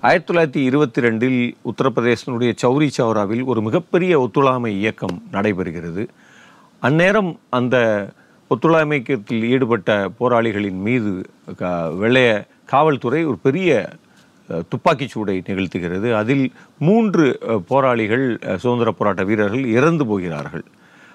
ஆயிரத்தி 0.00 0.28
தொள்ளாயிரத்தி 0.32 0.64
இருபத்தி 0.64 1.00
ரெண்டில் 1.00 1.40
உத்தரப்பிரதேசனுடைய 1.64 2.52
சௌரி 2.62 2.90
சௌராவில் 2.98 3.44
ஒரு 3.44 3.62
மிகப்பெரிய 3.62 4.20
ஒத்துழையாமை 4.20 4.72
இயக்கம் 4.78 5.22
நடைபெறுகிறது. 5.32 6.04
அந்நேரம் 6.80 7.38
அந்த 7.50 7.76
ஒத்துழைமைக்கத்தில் 8.50 9.42
ஈடுபட்ட 9.42 10.10
போராளிகளின் 10.20 10.80
மீது 10.80 11.28
க- 11.56 11.90
வெள்ளைய 12.00 12.46
காவல்துறை 12.64 13.24
ஒரு 13.24 13.38
பெரிய 13.38 13.88
துப்பாக்கிச் 14.68 15.16
சூடை 15.16 15.42
நிகழ்த்துகிறது. 15.46 16.14
அதில் 16.14 16.52
மூன்று 16.78 17.38
போராளிகள் 17.68 18.38
சுதந்திர 18.56 18.92
போராட்ட 18.92 19.24
வீரர்கள் 19.24 19.64
இறந்து 19.64 20.06
போகிறார்கள். 20.06 20.64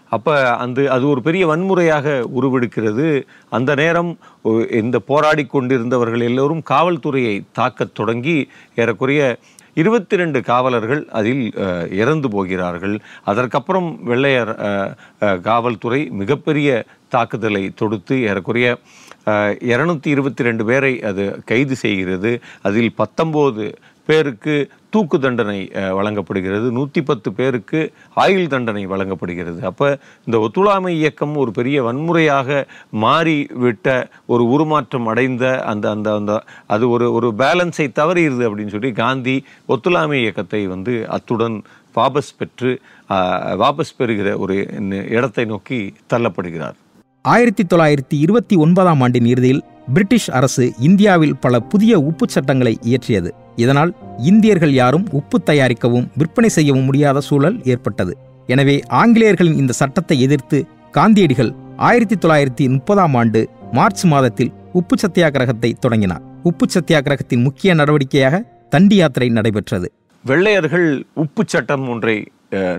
அப்போ 0.10 0.56
அந்த 0.56 0.92
அது 0.92 1.08
ஒரு 1.10 1.22
பெரிய 1.22 1.48
வன்முறையாக 1.48 2.30
உருவெடுக்கிறது. 2.42 3.24
அந்த 3.50 3.76
நேரம் 3.76 4.18
இந்த 4.72 5.00
போராடி 5.00 5.46
கொண்டிருந்தவர்கள் 5.46 6.22
எல்லோரும் 6.22 6.64
காவல்துறையை 6.70 7.42
தாக்கத் 7.52 7.96
தொடங்கி 7.96 8.50
ஏறக்குறைய 8.76 9.38
இருபத்தி 9.80 10.16
ரெண்டு 10.22 10.40
காவலர்கள் 10.50 11.02
அதில் 11.20 11.44
இறந்து 12.02 12.28
போகிறார்கள். 12.30 12.96
அதற்கப்புறம் 13.32 13.90
வெள்ளையர் 14.10 14.52
காவல்துறை 15.48 16.02
மிகப்பெரிய 16.22 16.70
தாக்குதலை 17.16 17.64
தொடுத்து 17.82 18.18
ஏறக்குறைய 18.30 18.68
இருநூத்தி 19.72 20.10
இருபத்தி 20.16 20.44
ரெண்டு 20.48 20.64
பேரை 20.66 20.94
அது 21.10 21.24
கைது 21.50 21.76
செய்கிறது. 21.86 22.32
அதில் 22.68 22.94
பத்தொம்போது 23.02 23.66
பேருக்கு 24.06 24.56
தூக்கு 24.94 25.18
தண்டனை 25.26 25.60
வழங்கப்படுகிறது. 25.98 26.68
நூற்றி 26.78 27.02
பத்து 27.10 27.30
பேருக்கு 27.40 27.80
ஆயுள் 28.24 28.52
தண்டனை 28.54 28.84
வழங்கப்படுகிறது. 28.94 29.60
அப்போ 29.70 29.88
இந்த 30.28 30.38
ஒத்துழாமை 30.46 30.94
இயக்கம் 31.02 31.36
ஒரு 31.44 31.52
பெரிய 31.60 31.78
வன்முறையாக 31.88 32.60
மாறிவிட்ட 33.06 33.88
ஒரு 34.34 34.46
உருமாற்றம் 34.56 35.10
அடைந்த 35.14 35.46
அந்த 35.72 35.86
அந்த 35.96 36.10
அந்த 36.20 36.34
அது 36.76 36.88
ஒரு 36.96 37.08
ஒரு 37.18 37.30
பேலன்ஸை 37.44 37.88
தவறிடுது 38.02 38.46
அப்படின்னு 38.50 38.76
சொல்லி 38.78 38.92
காந்தி 39.04 39.36
ஒத்துழாமை 39.76 40.20
இயக்கத்தை 40.24 40.64
வந்து 40.76 40.96
அத்துடன் 41.18 41.58
வாபஸ் 41.98 42.36
பெற்று 42.40 42.72
வாபஸ் 43.62 43.98
பெறுகிற 43.98 44.30
ஒரு 44.44 44.56
இடத்தை 45.16 45.46
நோக்கி 45.46 45.80
தள்ளப்படுகிறார். 46.14 46.78
ஆயிரத்தி 47.30 47.64
தொள்ளாயிரத்தி 47.64 48.16
இருபத்தி 48.24 48.56
ஒன்பதாம் 48.56 49.02
ஆண்டின் 49.02 49.26
இறுதியில் 49.26 49.64
பிரிட்டிஷ் 49.94 50.30
அரசு 50.30 50.74
இந்தியாவில் 50.80 51.36
பல 51.36 51.60
புதிய 51.60 52.00
உப்பு 52.00 52.26
சட்டங்களை 52.30 52.80
இயற்றியது. 52.82 53.30
இதனால் 53.56 53.92
இந்தியர்கள் 54.18 54.74
யாரும் 54.74 55.06
உப்பு 55.12 55.38
தயாரிக்கவும் 55.42 56.08
விற்பனை 56.16 56.50
செய்யவும் 56.50 56.84
முடியாத 56.84 57.20
சூழல் 57.20 57.64
ஏற்பட்டது. 57.64 58.18
எனவே 58.48 58.76
ஆங்கிலேயர்களின் 58.90 59.60
இந்த 59.64 59.74
சட்டத்தை 59.74 60.22
எதிர்த்து 60.22 60.66
காந்தியடிகள் 60.92 61.52
ஆயிரத்தி 61.78 62.16
தொள்ளாயிரத்தி 62.16 62.68
முப்பதாம் 62.70 63.16
ஆண்டு 63.16 63.50
மார்ச் 63.72 64.06
மாதத்தில் 64.06 64.52
உப்பு 64.74 64.96
சத்தியாகிரகத்தை 65.04 65.72
தொடங்கினார். 65.80 66.24
உப்பு 66.44 66.68
சத்தியாகிரகத்தின் 66.74 67.46
முக்கிய 67.48 67.76
நடவடிக்கையாக 67.76 68.44
தண்டி 68.70 68.96
யாத்திரை 68.96 69.30
நடைபெற்றது. 69.30 69.90
வெள்ளையர்கள் 70.26 71.06
உப்பு 71.14 71.44
சட்டம் 71.48 71.90
ஒன்றை 71.90 72.32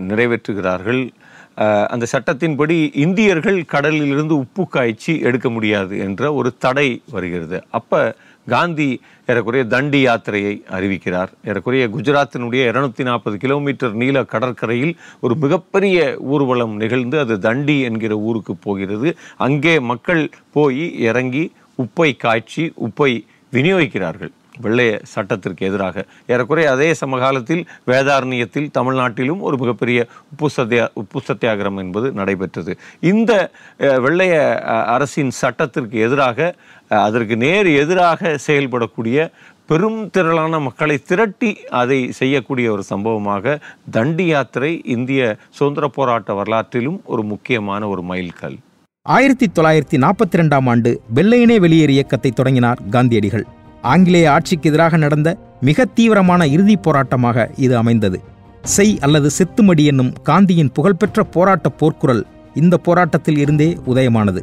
நிறைவேற்றுகிறார்கள். 0.09 1.09
அந்த 1.55 2.05
சட்டத்தின்படி 2.11 2.95
இந்தியர்கள் 2.95 3.65
கடலிலிருந்து 3.65 4.37
உப்பு 4.37 4.67
காய்ச்சி 4.67 5.19
எடுக்க 5.19 5.49
முடியாது 5.49 5.99
என்ற 5.99 6.33
ஒரு 6.33 6.57
தடை 6.57 7.01
வருகிறது. 7.11 7.63
அப்போ 7.69 8.15
காந்தி 8.47 9.01
ஏறக்குறைய 9.25 9.65
தண்டி 9.65 9.99
யாத்திரையை 10.07 10.61
அறிவிக்கிறார். 10.69 11.27
ஏறக்குறைய 11.45 11.87
குஜராத்தினுடைய 11.87 12.63
இருநூத்தி 12.71 13.03
நாற்பது 13.03 13.37
கிலோமீட்டர் 13.37 13.93
நீள 13.93 14.23
கடற்கரையில் 14.23 14.97
ஒரு 15.19 15.35
மிகப்பெரிய 15.35 16.17
ஊர்வலம் 16.19 16.75
நிகழ்ந்து 16.75 17.19
அது 17.19 17.39
தண்டி 17.39 17.81
என்கிற 17.81 18.17
ஊருக்கு 18.17 18.55
போகிறது. 18.55 19.17
அங்கே 19.37 19.79
மக்கள் 19.79 20.29
போய் 20.51 20.99
இறங்கி 20.99 21.51
உப்பை 21.77 22.17
காய்ச்சி 22.17 22.73
உப்பை 22.81 23.25
விநியோகிக்கிறார்கள். 23.51 24.33
வெள்ளைய 24.61 24.99
சட்டத்திற்கு 25.03 25.65
எதிராக. 25.65 26.05
ஏறக்குறைய 26.27 26.71
அதே 26.71 26.93
சமகாலத்தில் 26.93 27.67
வேதாரண்யத்தில் 27.87 28.71
தமிழ்நாட்டிலும் 28.77 29.39
ஒரு 29.39 29.57
மிகப்பெரிய 29.57 30.07
உப்பு 30.31 30.49
சத்தியா 30.49 30.89
உப்பு 30.93 31.21
சத்தியாகிரம் 31.27 31.79
என்பது 31.79 32.11
நடைபெற்றது. 32.11 32.77
இந்த 32.99 33.51
அஹ், 33.79 33.99
வெள்ளைய 33.99 34.33
அஹ், 34.65 34.85
அரசின் 34.85 35.31
சட்டத்திற்கு 35.31 35.99
எதிராக 35.99 36.55
அதற்கு 36.89 37.37
நேர் 37.37 37.67
எதிராக 37.67 38.37
செயல்படக்கூடிய 38.47 39.17
பெரும் 39.65 40.09
திரளான 40.09 40.59
மக்களை 40.59 40.97
திரட்டி 41.07 41.57
அதை 41.69 42.11
செய்யக்கூடிய 42.11 42.71
ஒரு 42.71 42.83
சம்பவமாக 42.83 43.59
தண்டி 43.91 44.25
யாத்திரை 44.25 44.81
இந்திய 44.85 45.21
சுதந்திர 45.49 45.87
போராட்ட 45.87 46.33
வரலாற்றிலும் 46.33 47.01
ஒரு 47.05 47.23
முக்கியமான 47.23 47.87
ஒரு 47.87 48.01
மைல்கல். 48.01 48.57
ஆயிரத்தி 49.05 49.51
தொள்ளாயிரத்தி 49.55 49.97
நாற்பத்தி 49.97 50.37
ரெண்டாம் 50.37 50.69
ஆண்டு 50.69 51.01
வெள்ளையனே 51.15 51.59
வெளியேறு 51.59 51.89
இயக்கத்தை 51.89 52.31
தொடங்கினார் 52.31 52.79
காந்தியடிகள். 52.89 53.45
ஆங்கிலேய 53.83 54.31
ஆட்சிக்கு 54.31 54.69
எதிராக 54.69 54.97
நடந்த 54.97 55.37
மிக 55.61 55.85
தீவிரமான 55.85 56.47
இறுதிப் 56.47 56.89
போராட்டமாக 56.89 57.49
இது 57.57 57.77
அமைந்தது. 57.77 58.21
செய் 58.61 58.97
அல்லது 58.99 59.29
செத்துமடி 59.29 59.85
என்னும் 59.85 60.13
காந்தியின் 60.23 60.71
புகழ்பெற்ற 60.71 61.23
போராட்ட 61.23 61.71
போர்க்குரல் 61.79 62.23
இந்த 62.53 62.77
போராட்டத்தில் 62.77 63.37
இருந்தே 63.37 63.77
உதயமானது. 63.87 64.41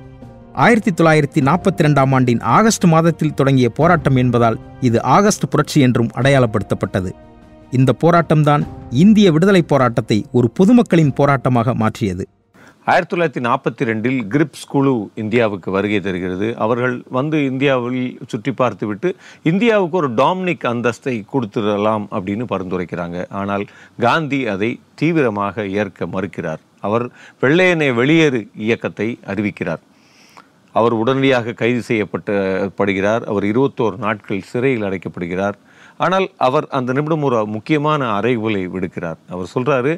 ஆயிரத்தி 0.53 0.91
தொள்ளாயிரத்தி 0.91 1.45
நாற்பத்தி 1.45 1.83
ரெண்டாம் 1.83 2.15
ஆண்டின் 2.15 2.41
ஆகஸ்ட் 2.41 2.85
மாதத்தில் 2.85 3.35
தொடங்கிய 3.35 3.69
போராட்டம் 3.69 4.17
என்பதால் 4.17 4.59
இது 4.81 5.03
ஆகஸ்ட் 5.03 5.49
புரட்சி 5.51 5.81
என்றும் 5.81 6.11
அடையாளப்படுத்தப்பட்டது. 6.15 7.11
இந்த 7.71 7.95
போராட்டம்தான் 8.05 8.67
இந்திய 8.91 9.33
விடுதலைப் 9.33 9.69
போராட்டத்தை 9.69 10.27
ஒரு 10.33 10.51
பொதுமக்களின் 10.51 11.13
போராட்டமாக 11.21 11.75
மாற்றியது. 11.75 12.29
ஆயிரத்தி 12.91 13.13
தொள்ளாயிரத்தி 13.13 13.43
நாற்பத்தி 13.47 13.83
ரெண்டில் 13.89 14.21
கிரிப்ஸ் 14.33 14.69
குழு 14.73 14.93
இந்தியாவுக்கு 15.23 15.69
வருகை 15.75 15.99
தருகிறது. 16.05 16.47
அவர்கள் 16.65 16.95
வந்து 17.17 17.39
இந்தியாவில் 17.51 18.05
சுற்றி 18.31 18.53
பார்த்துவிட்டு 18.61 19.09
இந்தியாவுக்கு 19.51 19.97
ஒரு 20.01 20.09
டாமினிக் 20.21 20.65
அந்தஸ்தை 20.71 21.15
கொடுத்துடலாம் 21.33 22.05
அப்படின்னு 22.17 22.47
பரிந்துரைக்கிறாங்க. 22.53 23.19
ஆனால் 23.41 23.65
காந்தி 24.07 24.41
அதை 24.55 24.71
தீவிரமாக 25.03 25.67
ஏற்க 25.83 26.09
மறுக்கிறார். 26.15 26.63
அவர் 26.89 27.05
வெள்ளையனே 27.45 27.91
வெளியேறு 28.01 28.41
இயக்கத்தை 28.69 29.09
அறிவிக்கிறார். 29.35 29.85
அவர் 30.79 30.97
உடனடியாக 31.03 31.57
கைது 31.61 31.83
செய்யப்பட்டு 31.91 32.35
படுகிறார் 32.81 33.23
அவர் 33.31 33.47
இருபத்தோரு 33.53 33.97
நாட்கள் 34.07 34.49
சிறையில் 34.51 34.89
அடைக்கப்படுகிறார். 34.89 35.57
ஆனால் 36.05 36.27
அவர் 36.49 36.67
அந்த 36.79 36.91
நிமிடம் 36.97 37.25
ஒரு 37.29 37.39
முக்கியமான 37.57 38.03
அறைவுகளை 38.19 38.65
விடுக்கிறார். 38.75 39.19
அவர் 39.35 39.53
சொல்றாரு 39.55 39.95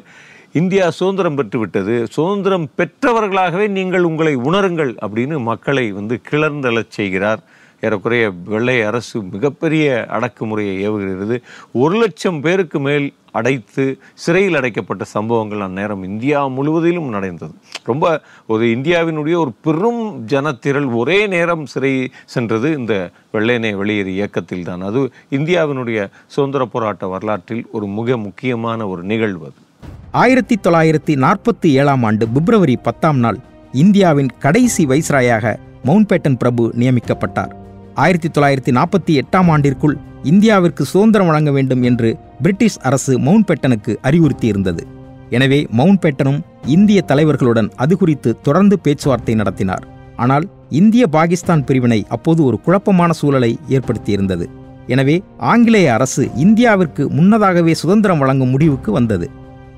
இந்தியா 0.59 0.89
சுதந்திரம் 0.89 1.37
பெற்றுவிட்டது. 1.37 2.03
சுதந்திரம் 2.15 2.65
பெற்றவர்களாகவே 2.77 3.67
நீங்கள் 3.67 4.03
உங்களை 4.03 4.33
உணருங்கள் 4.35 4.91
அப்படின்னு 5.05 5.41
மக்களை 5.41 5.91
வந்து 5.91 6.21
கிளர்ந்தெழச் 6.31 6.95
செய்கிறார். 6.97 7.41
ஏறக்குறைய 7.81 8.31
வெள்ளை 8.45 8.75
அரசு 8.81 9.21
மிகப்பெரிய 9.21 10.05
அடக்குமுறையை 10.09 10.75
ஏவுகிறது. 10.89 11.37
ஒரு 11.71 11.95
லட்சம் 11.97 12.41
பேருக்கு 12.41 12.79
மேல் 12.79 13.13
அடைத்து 13.31 13.97
சிறையில் 14.13 14.55
அடைக்கப்பட்ட 14.55 15.03
சம்பவங்கள் 15.03 15.65
அந்நேரம் 15.67 16.03
இந்தியா 16.03 16.47
முழுவதிலும் 16.47 17.09
நடந்தது. 17.09 17.53
ரொம்ப 17.83 18.21
ஒரு 18.47 18.65
இந்தியாவினுடைய 18.65 19.35
ஒரு 19.43 19.53
பெரும் 19.61 20.27
ஜனத்திரள் 20.27 20.95
ஒரே 20.95 21.27
நேரம் 21.27 21.65
சிறை 21.65 21.93
சென்றது 22.25 22.71
இந்த 22.77 23.09
வெள்ளையனே 23.33 23.73
வெளியேறு 23.81 24.15
இயக்கத்தில் 24.19 24.63
தான் 24.63 24.81
அது 24.81 25.03
இந்தியாவினுடைய 25.31 26.09
சுதந்திர 26.27 26.65
போராட்ட 26.65 27.07
வரலாற்றில் 27.07 27.67
ஒரு 27.71 27.87
மிக 27.99 28.17
முக்கியமான 28.17 28.87
ஒரு 28.87 29.03
நிகழ்வு 29.03 29.45
அது. 29.45 29.61
ஆயிரத்தி 30.11 30.55
தொள்ளாயிரத்தி 30.63 31.13
நாற்பத்தி 31.15 31.69
ஏழாம் 31.71 32.03
ஆண்டு 32.03 32.27
பிப்ரவரி 32.27 32.75
பத்தாம் 32.75 33.19
நாள் 33.19 33.39
இந்தியாவின் 33.71 34.31
கடைசி 34.39 34.85
வைஸ்ராயாக 34.85 35.55
மவுண்ட்பேட்டன் 35.85 36.37
பிரபு 36.37 36.73
நியமிக்கப்பட்டார். 36.77 37.53
ஆயிரத்தி 37.93 38.29
தொள்ளாயிரத்தி 38.29 38.71
நாற்பத்தி 38.77 39.13
எட்டாம் 39.21 39.49
ஆண்டிற்குள் 39.49 39.95
இந்தியாவிற்கு 40.23 40.81
சுதந்திரம் 40.81 41.27
வழங்க 41.27 41.51
வேண்டும் 41.51 41.81
என்று 41.81 42.17
பிரிட்டிஷ் 42.41 42.79
அரசு 42.81 43.19
மவுண்ட்பேட்டனுக்கு 43.19 43.95
அறிவுறுத்தியிருந்தது. 44.03 44.83
எனவே 45.29 45.67
மவுண்ட்பேட்டனும் 45.77 46.39
இந்திய 46.65 47.03
தலைவர்களுடன் 47.07 47.69
அது 47.75 47.97
குறித்து 47.97 48.41
தொடர்ந்து 48.41 48.79
பேச்சுவார்த்தை 48.79 49.35
நடத்தினார். 49.35 49.83
ஆனால் 50.15 50.49
இந்திய 50.69 51.07
பாகிஸ்தான் 51.07 51.63
பிரிவினை 51.63 52.05
அப்போது 52.09 52.45
ஒரு 52.45 52.59
குழப்பமான 52.61 53.11
சூழலை 53.11 53.59
ஏற்படுத்தியிருந்தது. 53.69 54.45
எனவே 54.87 55.23
ஆங்கிலேய 55.37 55.93
அரசு 55.93 56.23
இந்தியாவிற்கு 56.35 57.09
முன்னதாகவே 57.09 57.73
சுதந்திரம் 57.73 58.17
வழங்கும் 58.17 58.49
முடிவுக்கு 58.49 58.91
வந்தது. 58.91 59.29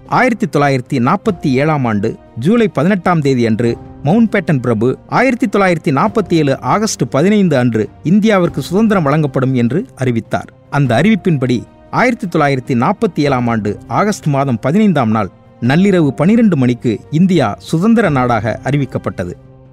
ஆயிரத்தி 0.09 0.47
தொள்ளாயிரத்தி 0.47 0.97
நாற்பத்தி 0.99 1.49
ஏழாம் 1.51 1.85
ஆண்டு 1.85 2.15
ஜூலை 2.39 2.67
பதினெட்டாம் 2.67 3.21
தேதி 3.21 3.45
அன்று 3.45 3.77
மவுண்ட் 4.03 4.35
பேட்டன் 4.35 4.59
பிரபு 4.59 4.97
ஆயிரத்தி 5.07 5.47
தொள்ளாயிரத்தி 5.47 5.91
நாற்பத்தி 5.91 6.33
ஏழு 6.33 6.59
ஆகஸ்ட் 6.61 7.03
பதினைந்து 7.09 7.57
அன்று 7.57 7.89
இந்தியாவிற்கு 8.03 8.57
சுதந்திரம் 8.57 9.03
வழங்கப்படும் 9.03 9.53
என்று 9.53 9.85
அறிவித்தார். 9.95 10.53
அந்த 10.69 11.01
அறிவிப்பின்படி 11.01 11.63
ஆயிரத்தி 11.91 12.27
தொள்ளாயிரத்தி 12.27 12.75
நாற்பத்தி 12.83 13.15
ஏழாம் 13.15 13.47
ஆண்டு 13.47 13.79
ஆகஸ்ட் 13.87 14.25
மாதம் 14.25 14.59
பதினைந்தாம் 14.59 15.09
நாள் 15.09 15.29
நள்ளிரவு 15.61 16.07
பனிரெண்டு 16.07 16.57
மணிக்கு 16.57 16.99
இந்தியா 17.11 17.55
சுதந்திர 17.57 18.09
நாடாக 18.09 18.59
அறிவிக்கப்பட்டது. 18.63 19.31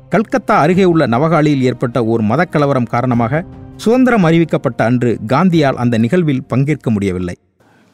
கல்கத்தா 0.08 0.58
அருகே 0.58 0.84
உள்ள 0.84 1.06
நவகாலியில் 1.06 1.62
ஏற்பட்ட 1.62 2.04
ஓர் 2.04 2.22
மதக்கலவரம் 2.22 2.82
காரணமாக 2.82 3.44
சுதந்திரம் 3.76 4.24
அறிவிக்கப்பட்ட 4.24 4.84
அன்று 4.84 5.18
காந்தியால் 5.26 5.74
அந்த 5.74 5.98
நிகழ்வில் 5.98 6.44
பங்கேற்க 6.44 6.90
முடியவில்லை. 6.90 7.34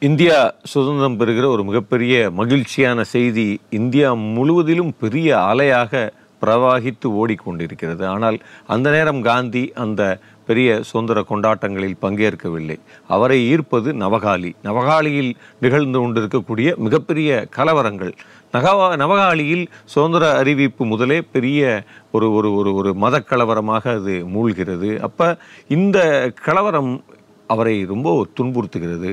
இந்தியா 0.00 0.54
சுதந்திரம் 0.62 1.16
பெறுகிற 1.16 1.48
ஒரு 1.48 1.64
மிகப்பெரிய 1.64 2.30
மகிழ்ச்சியான 2.30 3.02
செய்தி 3.02 3.60
இந்தியா 3.70 4.14
முழுவதிலும் 4.14 4.92
பெரிய 4.98 5.36
அலையாக 5.36 6.10
பிரவாகித்து 6.42 7.06
ஓடிக்கொண்டிருக்கிறது. 7.06 8.04
ஆனால் 8.04 8.38
அந்த 8.66 8.90
நேரம் 8.90 9.22
காந்தி 9.22 9.72
அந்த 9.74 10.02
பெரிய 10.46 10.82
சுதந்திர 10.82 11.24
கொண்டாட்டங்களில் 11.30 11.96
பங்கேற்கவில்லை. 12.02 12.78
அவரை 13.08 13.54
ஈர்ப்பது 13.54 13.92
நவகாலி. 13.92 14.52
நவகாலியில் 14.64 15.34
நிகழ்ந்து 15.60 15.98
கொண்டிருக்கக்கூடிய 15.98 16.74
மிகப்பெரிய 16.76 17.48
கலவரங்கள். 17.56 18.12
நகவா 18.52 18.96
நவகாலியில் 18.96 19.66
சுதந்திர 19.84 20.36
அறிவிப்பு 20.36 20.86
முதலே 20.86 21.22
பெரிய 21.22 21.82
ஒரு 22.12 22.32
ஒரு 22.32 22.54
ஒரு 22.54 22.74
ஒரு 22.74 22.94
மத 22.94 23.20
கலவரமாக 23.20 23.90
அது 23.94 24.26
மூழ்கிறது. 24.34 24.98
அப்போ 24.98 25.36
இந்த 25.68 25.98
கலவரம் 26.44 27.04
அவரை 27.46 27.84
ரொம்ப 27.84 28.26
துன்புறுத்துகிறது. 28.40 29.12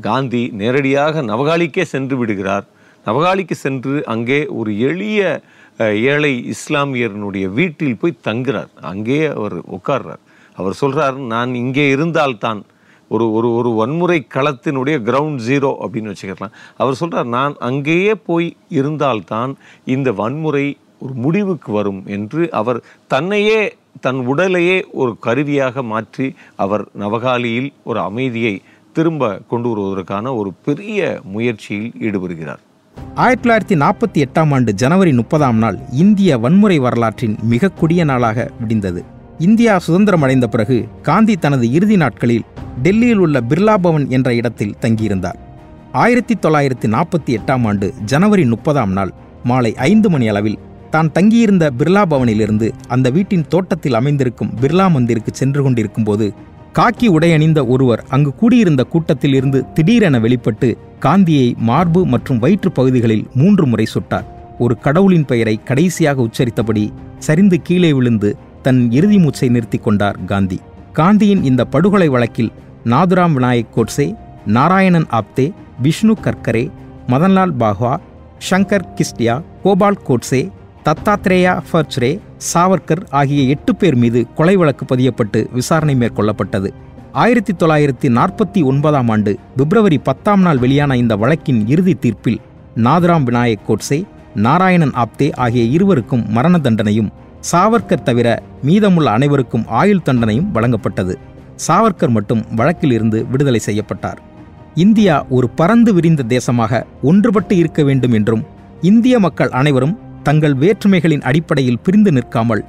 காந்தி 0.00 0.50
நேரடியாக 0.60 1.22
நவகாலிக்கே 1.22 1.82
சென்று 1.82 2.16
விடுகிறார். 2.16 2.66
நவகாலிக்கு 3.06 3.56
சென்று 3.64 3.94
அங்கே 4.06 4.46
ஒரு 4.46 4.78
எளிய 4.78 5.42
ஏழை 6.12 6.54
இஸ்லாமியரனுடைய 6.54 7.46
வீட்டில் 7.52 7.98
போய் 8.00 8.22
தங்குறார். 8.28 8.70
அங்கே 8.80 9.20
அவர் 9.26 9.56
உட்கார்றார். 9.76 10.22
அவர் 10.56 10.72
சொல்கிறார் 10.72 11.16
நான் 11.34 11.54
இங்கே 11.54 11.88
இருந்தால்தான் 11.88 12.60
ஒரு 13.08 13.32
ஒரு 13.32 13.48
ஒரு 13.54 13.70
வன்முறை 13.70 14.26
களத்தினுடைய 14.34 14.96
கிரவுண்ட் 15.08 15.42
ஜீரோ 15.48 15.70
அப்படின்னு 15.82 16.12
வச்சுக்கலாம். 16.12 16.54
அவர் 16.76 16.94
சொல்கிறார் 16.94 17.28
நான் 17.38 17.54
அங்கேயே 17.58 18.14
போய் 18.14 18.56
இருந்தால்தான் 18.68 19.52
இந்த 19.84 20.12
வன்முறை 20.12 20.66
ஒரு 20.98 21.14
முடிவுக்கு 21.14 21.72
வரும் 21.72 22.02
என்று 22.06 22.42
அவர் 22.50 22.78
தன்னையே 23.06 23.60
தன் 24.00 24.20
உடலையே 24.26 24.76
ஒரு 24.92 25.12
கருவியாக 25.20 25.82
மாற்றி 25.82 26.34
அவர் 26.56 26.84
நவகாலியில் 26.98 27.72
ஒரு 27.82 28.00
அமைதியை 28.00 28.62
திரும்ப 28.96 29.30
கொண்டு 29.50 29.68
வருவதற்கான 29.70 30.34
ஒரு 30.40 30.50
பெரிய 30.66 31.20
முயற்சியில் 31.34 31.90
ஈடுபடுகிறார். 32.06 32.62
ஆயிரத்தி 33.16 33.42
தொள்ளாயிரத்தி 33.44 33.76
நாற்பத்தி 33.82 34.18
எட்டாம் 34.24 34.52
ஆண்டு 34.56 34.70
ஜனவரி 34.82 35.12
முப்பதாம் 35.20 35.58
நாள் 35.58 35.78
இந்திய 36.02 36.38
வன்முறை 36.38 36.78
வரலாற்றின் 36.78 37.36
மிக 37.52 37.72
கொடிய 37.80 38.04
நாளாக 38.04 38.48
விடிந்தது. 38.60 39.02
இந்தியா 39.38 39.74
சுதந்திரம் 39.78 40.24
அடைந்த 40.26 40.46
பிறகு 40.48 40.76
காந்தி 41.02 41.36
தனது 41.36 41.66
இறுதி 41.72 41.96
நாட்களில் 41.96 42.46
டெல்லியில் 42.82 43.22
உள்ள 43.26 43.40
பிர்லா 43.50 43.76
பவன் 43.76 44.04
என்ற 44.10 44.28
இடத்தில் 44.34 44.76
தங்கியிருந்தார். 44.80 45.38
ஆயிரத்தி 46.02 46.34
தொள்ளாயிரத்தி 46.44 46.88
நாற்பத்தி 46.96 47.32
எட்டாம் 47.38 47.64
ஆண்டு 47.70 47.88
ஜனவரி 48.04 48.44
முப்பதாம் 48.52 48.92
நாள் 48.92 49.12
மாலை 49.44 49.72
ஐந்து 49.90 50.10
மணி 50.10 50.28
அளவில் 50.28 50.60
தான் 50.90 51.10
தங்கியிருந்த 51.12 51.64
பிர்லா 51.78 52.02
பவனிலிருந்து 52.12 52.68
அந்த 52.88 53.10
வீட்டின் 53.10 53.44
தோட்டத்தில் 53.48 53.98
அமைந்திருக்கும் 54.00 54.50
பிர்லா 54.62 54.86
மந்திருக்கு 54.94 55.32
சென்று 55.40 55.60
கொண்டிருக்கும் 55.62 56.04
போது 56.04 56.26
காக்கி 56.72 57.08
உடையணிந்த 57.08 57.66
ஒருவர் 57.66 58.04
அங்கு 58.08 58.34
கூடியிருந்த 58.34 58.82
கூட்டத்தில் 58.82 59.34
இருந்து 59.34 59.72
திடீரென 59.74 60.18
வெளிப்பட்டு 60.18 60.78
காந்தியை 60.98 61.54
மார்பு 61.58 62.06
மற்றும் 62.06 62.38
வயிற்று 62.38 62.72
பகுதிகளில் 62.72 63.26
மூன்று 63.34 63.66
முறை 63.66 63.86
சுட்டார். 63.94 64.24
ஒரு 64.58 64.78
கடவுளின் 64.78 65.24
பெயரை 65.24 65.60
கடைசியாக 65.64 66.22
உச்சரித்தபடி 66.22 66.92
சரிந்து 67.18 67.62
கீழே 67.62 67.92
விழுந்து 67.92 68.36
தன் 68.62 68.90
இறுதி 68.90 69.18
மூச்சை 69.18 69.48
நிறுத்தி 69.48 69.78
கொண்டார் 69.78 70.24
காந்தி. 70.24 70.60
காந்தியின் 70.92 71.42
இந்த 71.44 71.64
படுகொலை 71.64 72.08
வழக்கில் 72.08 72.52
நாதுராம் 72.84 73.32
விநாயக் 73.32 73.72
கோட்ஸே 73.74 74.14
நாராயணன் 74.46 75.06
ஆப்தே 75.10 75.52
விஷ்ணு 75.82 76.16
கர்கரே 76.22 76.70
மதன்லால் 77.08 77.54
பாஹ்வா 77.58 77.96
ஷங்கர் 78.50 78.88
கிஸ்டியா 78.94 79.42
கோபால் 79.62 80.02
கோட்சே 80.02 80.50
தத்தாத்ரேயா 80.84 81.60
ஃபர்ச்ரே 81.70 82.20
சாவர்கர் 82.54 83.02
ஆகிய 83.10 83.42
எட்டு 83.42 83.76
பேர் 83.76 83.96
மீது 83.96 84.32
கொலை 84.34 84.56
வழக்கு 84.56 84.96
பதியப்பட்டு 84.96 85.52
விசாரணை 85.52 85.94
மேற்கொள்ளப்பட்டது. 85.94 86.70
ஆயிரத்தி 87.12 87.52
தொள்ளாயிரத்தி 87.52 88.08
நாற்பத்தி 88.08 88.64
ஒன்பதாம் 88.64 89.08
ஆண்டு 89.08 89.38
பிப்ரவரி 89.56 89.98
பத்தாம் 89.98 90.40
நாள் 90.40 90.58
வெளியான 90.58 90.96
இந்த 90.96 91.16
வழக்கின் 91.16 91.68
இறுதி 91.68 91.94
தீர்ப்பில் 91.94 92.40
நாதராம் 92.76 93.22
விநாயக் 93.22 93.66
கோட்சே 93.66 94.04
நாராயணன் 94.34 94.90
ஆப்தே 94.90 95.36
ஆகிய 95.36 95.64
இருவருக்கும் 95.64 96.24
மரண 96.28 96.58
தண்டனையும் 96.58 97.08
சாவர்கர் 97.52 98.02
தவிர 98.02 98.42
மீதமுள்ள 98.62 99.10
அனைவருக்கும் 99.10 99.66
ஆயுள் 99.66 100.02
தண்டனையும் 100.04 100.50
வழங்கப்பட்டது. 100.54 101.14
சாவர்கர் 101.68 102.10
மட்டும் 102.10 102.44
வழக்கில் 102.56 102.92
இருந்து 102.92 103.26
விடுதலை 103.26 103.60
செய்யப்பட்டார். 103.60 104.18
இந்தியா 104.74 105.26
ஒரு 105.28 105.48
பறந்து 105.48 105.94
விரிந்த 105.94 106.22
தேசமாக 106.28 106.82
ஒன்றுபட்டு 107.02 107.52
இருக்க 107.52 107.82
வேண்டும் 107.82 108.12
என்றும் 108.12 108.44
இந்திய 108.80 109.18
மக்கள் 109.18 109.48
அனைவரும் 109.48 109.98
தங்கள் 110.22 110.54
வேற்றுமைகளின் 110.54 111.26
அடிப்படையில் 111.28 111.82
பிரிந்து 111.82 112.12
நிற்காமல் 112.12 112.64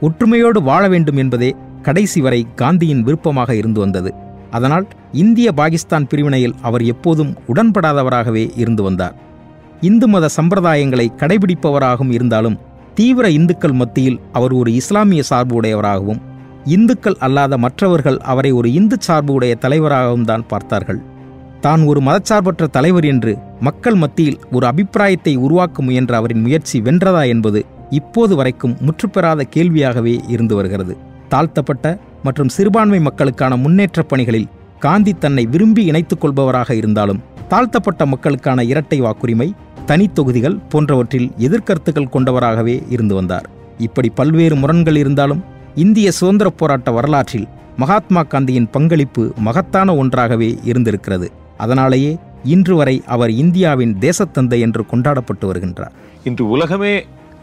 ஒற்றுமையோடு 0.00 0.60
வாழ 0.62 0.88
வேண்டும் 0.88 1.16
என்பதே 1.16 1.50
கடைசி 1.82 2.20
வரை 2.20 2.46
காந்தியின் 2.54 3.02
விருப்பமாக 3.02 3.54
இருந்து 3.54 3.80
வந்தது. 3.80 4.10
அதனால் 4.50 4.86
இந்திய 5.12 5.52
பாகிஸ்தான் 5.52 6.06
பிரிவினையில் 6.10 6.56
அவர் 6.62 6.82
எப்போதும் 6.82 7.36
உடன்படாதவராகவே 7.48 8.44
இருந்து 8.54 8.82
வந்தார். 8.82 9.14
இந்து 9.80 10.08
மத 10.08 10.28
சம்பிரதாயங்களை 10.36 11.06
கடைபிடிப்பவராகவும் 11.20 12.10
இருந்தாலும் 12.10 12.58
தீவிர 12.94 13.26
இந்துக்கள் 13.30 13.72
மத்தியில் 13.72 14.20
அவர் 14.32 14.52
ஒரு 14.52 14.70
இஸ்லாமிய 14.74 15.22
சார்பு 15.22 15.54
உடையவராகவும் 15.60 16.20
இந்துக்கள் 16.64 17.16
அல்லாத 17.18 17.58
மற்றவர்கள் 17.58 18.18
அவரை 18.32 18.50
ஒரு 18.52 18.72
இந்து 18.72 18.96
சார்பு 19.00 19.32
உடைய 19.32 19.54
தலைவராகவும் 19.54 20.24
தான் 20.24 20.44
பார்த்தார்கள். 20.46 21.00
தான் 21.62 21.82
ஒரு 21.82 22.00
மதச்சார்பற்ற 22.00 22.66
தலைவர் 22.66 23.04
என்று 23.04 23.38
மக்கள் 23.60 23.94
மத்தியில் 23.94 24.40
ஒரு 24.52 24.66
அபிப்பிராயத்தை 24.66 25.36
உருவாக்க 25.36 25.82
முயன்ற 25.82 26.16
அவரின் 26.16 26.40
முயற்சி 26.40 26.80
வென்றதா 26.80 27.26
என்பது 27.26 27.66
இப்போது 27.90 28.36
வரைக்கும் 28.36 28.76
முற்றுப்பெறாத 28.80 29.46
கேள்வியாகவே 29.54 30.20
இருந்து 30.28 30.54
வருகிறது. 30.54 30.96
தாழ்த்தப்பட்ட 31.28 31.98
மற்றும் 32.22 32.48
சிறுபான்மை 32.48 33.00
மக்களுக்கான 33.00 33.56
முன்னேற்றப் 33.56 34.08
பணிகளில் 34.08 34.48
காந்தி 34.78 35.12
தன்னை 35.12 35.46
விரும்பி 35.46 35.84
இணைத்துக் 35.84 36.24
கொள்பவராக 36.24 36.70
இருந்தாலும் 36.70 37.20
தாழ்த்தப்பட்ட 37.48 38.06
மக்களுக்கான 38.06 38.64
இரட்டை 38.64 39.02
வாக்குரிமை 39.02 39.50
தனித்தொகுதிகள் 39.86 40.60
போன்றவற்றில் 40.68 41.32
எதிர்கருத்துக்கள் 41.38 42.12
கொண்டவராகவே 42.12 42.82
இருந்து 42.88 43.14
வந்தார். 43.14 43.50
இப்படி 43.78 44.08
பல்வேறு 44.08 44.56
முரண்கள் 44.56 44.96
இருந்தாலும் 44.96 45.44
இந்திய 45.74 46.10
சுதந்திரப் 46.10 46.58
போராட்ட 46.58 46.90
வரலாற்றில் 46.90 47.48
மகாத்மா 47.76 48.22
காந்தியின் 48.22 48.70
பங்களிப்பு 48.70 49.32
மகத்தான 49.36 49.94
ஒன்றாகவே 49.94 50.58
இருந்திருக்கிறது. 50.62 51.40
அதனாலேயே 51.58 52.12
இன்று 52.44 52.76
வரை 52.76 52.96
அவர் 53.06 53.30
இந்தியாவின் 53.30 53.96
தேசத்தந்தை 53.98 54.58
என்று 54.60 54.82
கொண்டாடப்பட்டு 54.86 55.46
வருகின்றார். 55.52 55.92
இன்று 56.24 56.44
உலகமே 56.48 56.94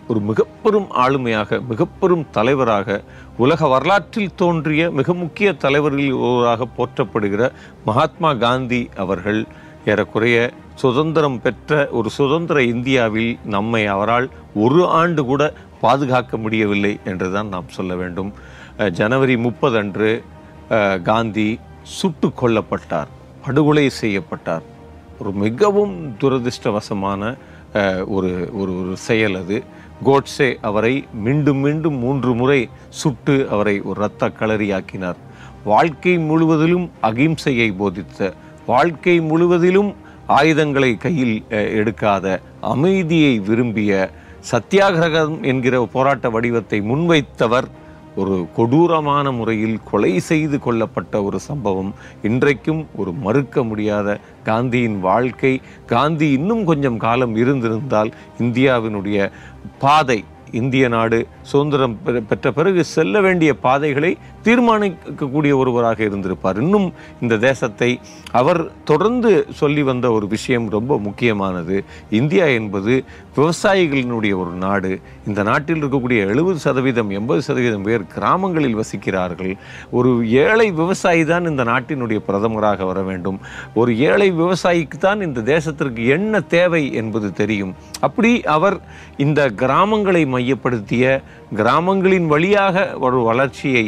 ஒரு 0.07 0.19
மிகப்பெரும் 0.19 0.88
ஆளுமையாக 1.05 1.60
மிகப்பெரும் 1.67 2.25
தலைவராக 2.31 3.01
உலக 3.38 3.67
வரலாற்றில் 3.67 4.36
தோன்றிய 4.36 4.91
மிக 4.91 5.13
முக்கிய 5.13 5.49
தலைவர்களில் 5.53 6.15
ஒருவராக 6.21 6.67
போற்றப்படுகிற 6.77 7.51
மகாத்மா 7.86 8.33
காந்தி 8.33 8.89
அவர்கள் 8.95 9.41
ஏறக்குறைய 9.86 10.38
சுதந்திரம் 10.75 11.41
பெற்ற 11.41 11.88
ஒரு 11.91 12.10
சுதந்திர 12.10 12.63
இந்தியாவில் 12.63 13.31
நம்மை 13.43 13.86
அவரால் 13.86 14.29
ஒரு 14.55 14.81
ஆண்டு 14.88 15.25
கூட 15.25 15.53
பாதுகாக்க 15.81 16.38
முடியவில்லை 16.38 16.99
என்றுதான் 17.05 17.47
நாம் 17.47 17.69
சொல்ல 17.69 17.95
வேண்டும். 17.95 18.33
ஜனவரி 18.91 19.38
முப்பது 19.38 19.77
அன்று 19.77 20.23
காந்தி 21.03 21.60
சுட்டு 21.83 22.27
கொல்லப்பட்டார். 22.41 23.10
படுகொலை 23.49 23.83
செய்யப்பட்டார். 24.01 24.65
ஒரு 25.19 25.31
மிகவும் 25.43 25.93
துரதிர்ஷ்டவசமான 26.21 27.21
ஒரு 28.15 28.31
ஒரு 28.59 28.71
ஒரு 28.81 28.93
செயல் 29.05 29.38
அது. 29.39 29.57
கோட்ஸே 30.07 30.49
அவரை 30.67 30.91
மீண்டும் 31.25 31.62
மீண்டும் 31.65 31.97
மூன்று 32.03 32.31
முறை 32.41 32.59
சுட்டு 32.99 33.35
அவரை 33.53 33.73
ஒரு 33.89 33.97
இரத்த 34.01 34.29
களரியாக்கினார். 34.39 35.19
வாழ்க்கை 35.71 36.13
முழுவதிலும் 36.29 36.85
அகிம்சையை 37.09 37.67
போதித்த 37.81 38.29
வாழ்க்கை 38.71 39.15
முழுவதிலும் 39.31 39.91
ஆயுதங்களை 40.38 40.91
கையில் 41.05 41.35
எடுக்காத 41.79 42.38
அமைதியை 42.73 43.33
விரும்பிய 43.49 43.91
சத்தியாகிரகம் 44.51 45.38
என்கிற 45.51 45.75
போராட்ட 45.95 46.29
வடிவத்தை 46.35 46.81
முன்வைத்தவர் 46.91 47.69
ஒரு 48.19 48.36
கொடூரமான 48.55 49.32
முறையில் 49.32 49.77
கொலை 49.91 50.13
செய்து 50.29 50.58
கொள்ளப்பட்ட 50.60 51.23
ஒரு 51.23 51.39
சம்பவம் 51.39 51.91
இன்றைக்கும் 52.21 52.82
ஒரு 52.95 53.12
மறுக்க 53.25 53.63
முடியாத 53.63 54.17
காந்தியின் 54.43 54.99
வாழ்க்கை. 54.99 55.53
காந்தி 55.93 56.27
இன்னும் 56.38 56.65
கொஞ்சம் 56.65 56.99
காலம் 57.05 57.36
இருந்திருந்தால் 57.36 58.12
இந்தியாவினுடைய 58.39 59.29
பாதை 59.79 60.19
இந்திய 60.51 60.86
நாடு 60.88 61.17
சுதந்திரம் 61.41 61.95
பெற்ற 62.29 62.51
பிறகு 62.51 62.84
செல்ல 62.93 63.21
வேண்டிய 63.21 63.51
பாதைகளை 63.65 64.12
தீர்மானிக்கக்கூடிய 64.49 65.53
ஒருவராக 65.62 65.99
இருந்திருப்பார். 66.09 66.59
இன்னும் 66.65 66.88
இந்த 67.23 67.35
தேசத்தை 67.47 67.91
அவர் 68.41 68.62
தொடர்ந்து 68.91 69.31
சொல்லி 69.62 69.83
வந்த 69.89 70.07
ஒரு 70.17 70.27
விஷயம் 70.35 70.67
ரொம்ப 70.77 70.93
முக்கியமானது. 71.07 71.77
இந்தியா 72.19 72.45
என்பது 72.59 72.93
விவசாயிகளினுடைய 73.38 74.33
ஒரு 74.43 74.53
நாடு. 74.65 74.91
இந்த 75.29 75.41
நாட்டில் 75.49 75.79
இருக்கக்கூடிய 75.81 76.19
எழுபது 76.31 76.59
சதவீதம் 76.65 77.12
எண்பது 77.17 77.41
சதவீதம் 77.47 77.85
பேர் 77.88 78.03
கிராமங்களில் 78.15 78.79
வசிக்கிறார்கள். 78.81 79.53
ஒரு 79.97 80.12
ஏழை 80.45 80.67
விவசாயி 80.81 81.23
தான் 81.31 81.49
இந்த 81.51 81.63
நாட்டினுடைய 81.71 82.19
பிரதமராக 82.27 82.85
வர 82.91 83.01
வேண்டும். 83.09 83.38
ஒரு 83.81 83.91
ஏழை 84.09 84.29
விவசாயிக்கு 84.41 84.99
தான் 85.07 85.21
இந்த 85.27 85.39
தேசத்திற்கு 85.53 86.03
என்ன 86.17 86.41
தேவை 86.55 86.83
என்பது 87.01 87.29
தெரியும். 87.41 87.73
அப்படி 88.07 88.31
அவர் 88.57 88.77
இந்த 89.25 89.41
கிராமங்களை 89.63 90.23
மையப்படுத்திய 90.35 91.05
கிராமங்களின் 91.59 92.27
வழியாக 92.33 92.77
ஒரு 93.05 93.19
வளர்ச்சியை 93.29 93.85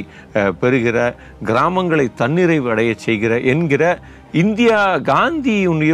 பெறுகிற 0.60 0.98
கிராமங்களை 1.46 2.08
தன்னிறைவு 2.18 2.70
அடைய 2.70 2.94
செய்கிற 2.98 3.40
என்கிற 3.54 3.84
இந்தியா 4.32 4.78
காந்தியினுடைய 5.10 5.94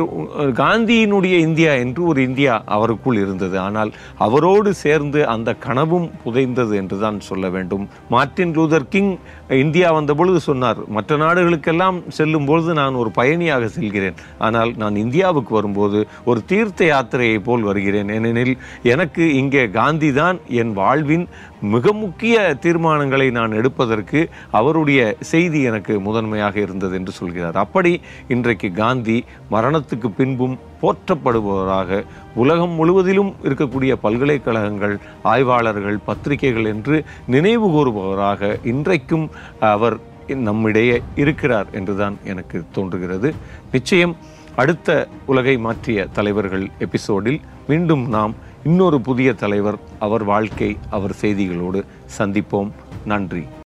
காந்தியினுடைய 0.59 1.35
இந்தியா 1.45 1.71
என்று 1.83 2.01
ஒரு 2.05 2.19
இந்தியா 2.21 2.53
அவருக்குள் 2.75 3.17
இருந்தது. 3.23 3.55
ஆனால் 3.59 3.91
அவரோடு 4.25 4.69
சேர்ந்து 4.73 5.19
அந்த 5.27 5.49
கனவும் 5.65 6.07
புதைந்தது 6.23 6.73
என்று 6.75 6.97
தான் 6.99 7.17
சொல்ல 7.19 7.49
வேண்டும். 7.49 7.85
மார்ட்டின் 8.09 8.53
லூதர் 8.57 8.87
கிங் 8.89 9.13
இந்தியா 9.49 9.91
வந்த 9.91 10.13
பொழுது 10.13 10.39
சொன்னார் 10.39 10.79
மற்ற 10.87 11.17
நாடுகளுக்கெல்லாம் 11.17 11.97
செல்லும் 12.07 12.45
பொழுது 12.45 12.73
நான் 12.73 12.93
ஒரு 12.93 13.11
பயணியாக 13.11 13.67
செல்கிறேன். 13.67 14.17
ஆனால் 14.37 14.71
நான் 14.77 14.95
இந்தியாவுக்கு 14.95 15.53
வரும்போது 15.55 16.07
ஒரு 16.25 16.45
தீர்த்த 16.45 16.85
யாத்திரையை 16.85 17.39
போல் 17.39 17.61
வருகிறேன். 17.61 18.09
ஏனெனில் 18.09 18.57
எனக்கு 18.83 19.33
இங்கே 19.33 19.69
காந்தி 19.69 20.11
தான் 20.13 20.39
என் 20.47 20.73
வாழ்வின் 20.73 21.27
மிக 21.61 21.91
முக்கிய 21.93 22.57
தீர்மானங்களை 22.61 23.31
நான் 23.31 23.51
எடுப்பதற்கு 23.51 24.29
அவருடைய 24.51 25.15
செய்தி 25.19 25.61
எனக்கு 25.61 25.99
முதன்மையாக 25.99 26.59
இருந்தது 26.59 26.95
என்று 26.95 27.11
சொல்கிறார். 27.11 27.55
அப்படி 27.55 28.01
இன்றைக்கு 28.27 28.71
காந்தி 28.71 29.25
மரணத்துக்கு 29.51 30.09
பின்பும் 30.17 30.57
போற்றப்படுபவராக 30.81 32.03
உலகம் 32.35 32.69
முழுவதிலும் 32.69 33.35
இருக்கக்கூடிய 33.43 33.95
பல்கலைக்கழகங்கள் 34.01 34.97
ஆய்வாளர்கள் 35.23 35.97
பத்திரிகைகள் 35.97 36.65
என்று 36.65 37.05
நினைவு 37.27 37.67
கூறுபவராக 37.69 38.65
இன்றைக்கும் 38.65 39.29
அவர் 39.59 39.97
நம்மிடையே 40.27 41.01
இருக்கிறார் 41.15 41.67
என்றுதான் 41.71 42.17
எனக்கு 42.23 42.63
தோன்றுகிறது. 42.71 43.33
நிச்சயம் 43.71 44.17
அடுத்த 44.55 45.07
உலகை 45.25 45.57
மாற்றிய 45.57 46.05
தலைவர்கள் 46.05 46.69
எபிசோடில் 46.79 47.39
மீண்டும் 47.67 48.09
நாம் 48.09 48.35
இன்னொரு 48.65 49.01
புதிய 49.01 49.33
தலைவர் 49.33 49.79
அவர் 49.99 50.23
வாழ்க்கை 50.23 50.77
அவர் 50.89 51.15
செய்திகளோடு 51.21 51.83
சந்திப்போம். 52.17 52.71
நன்றி. 53.05 53.47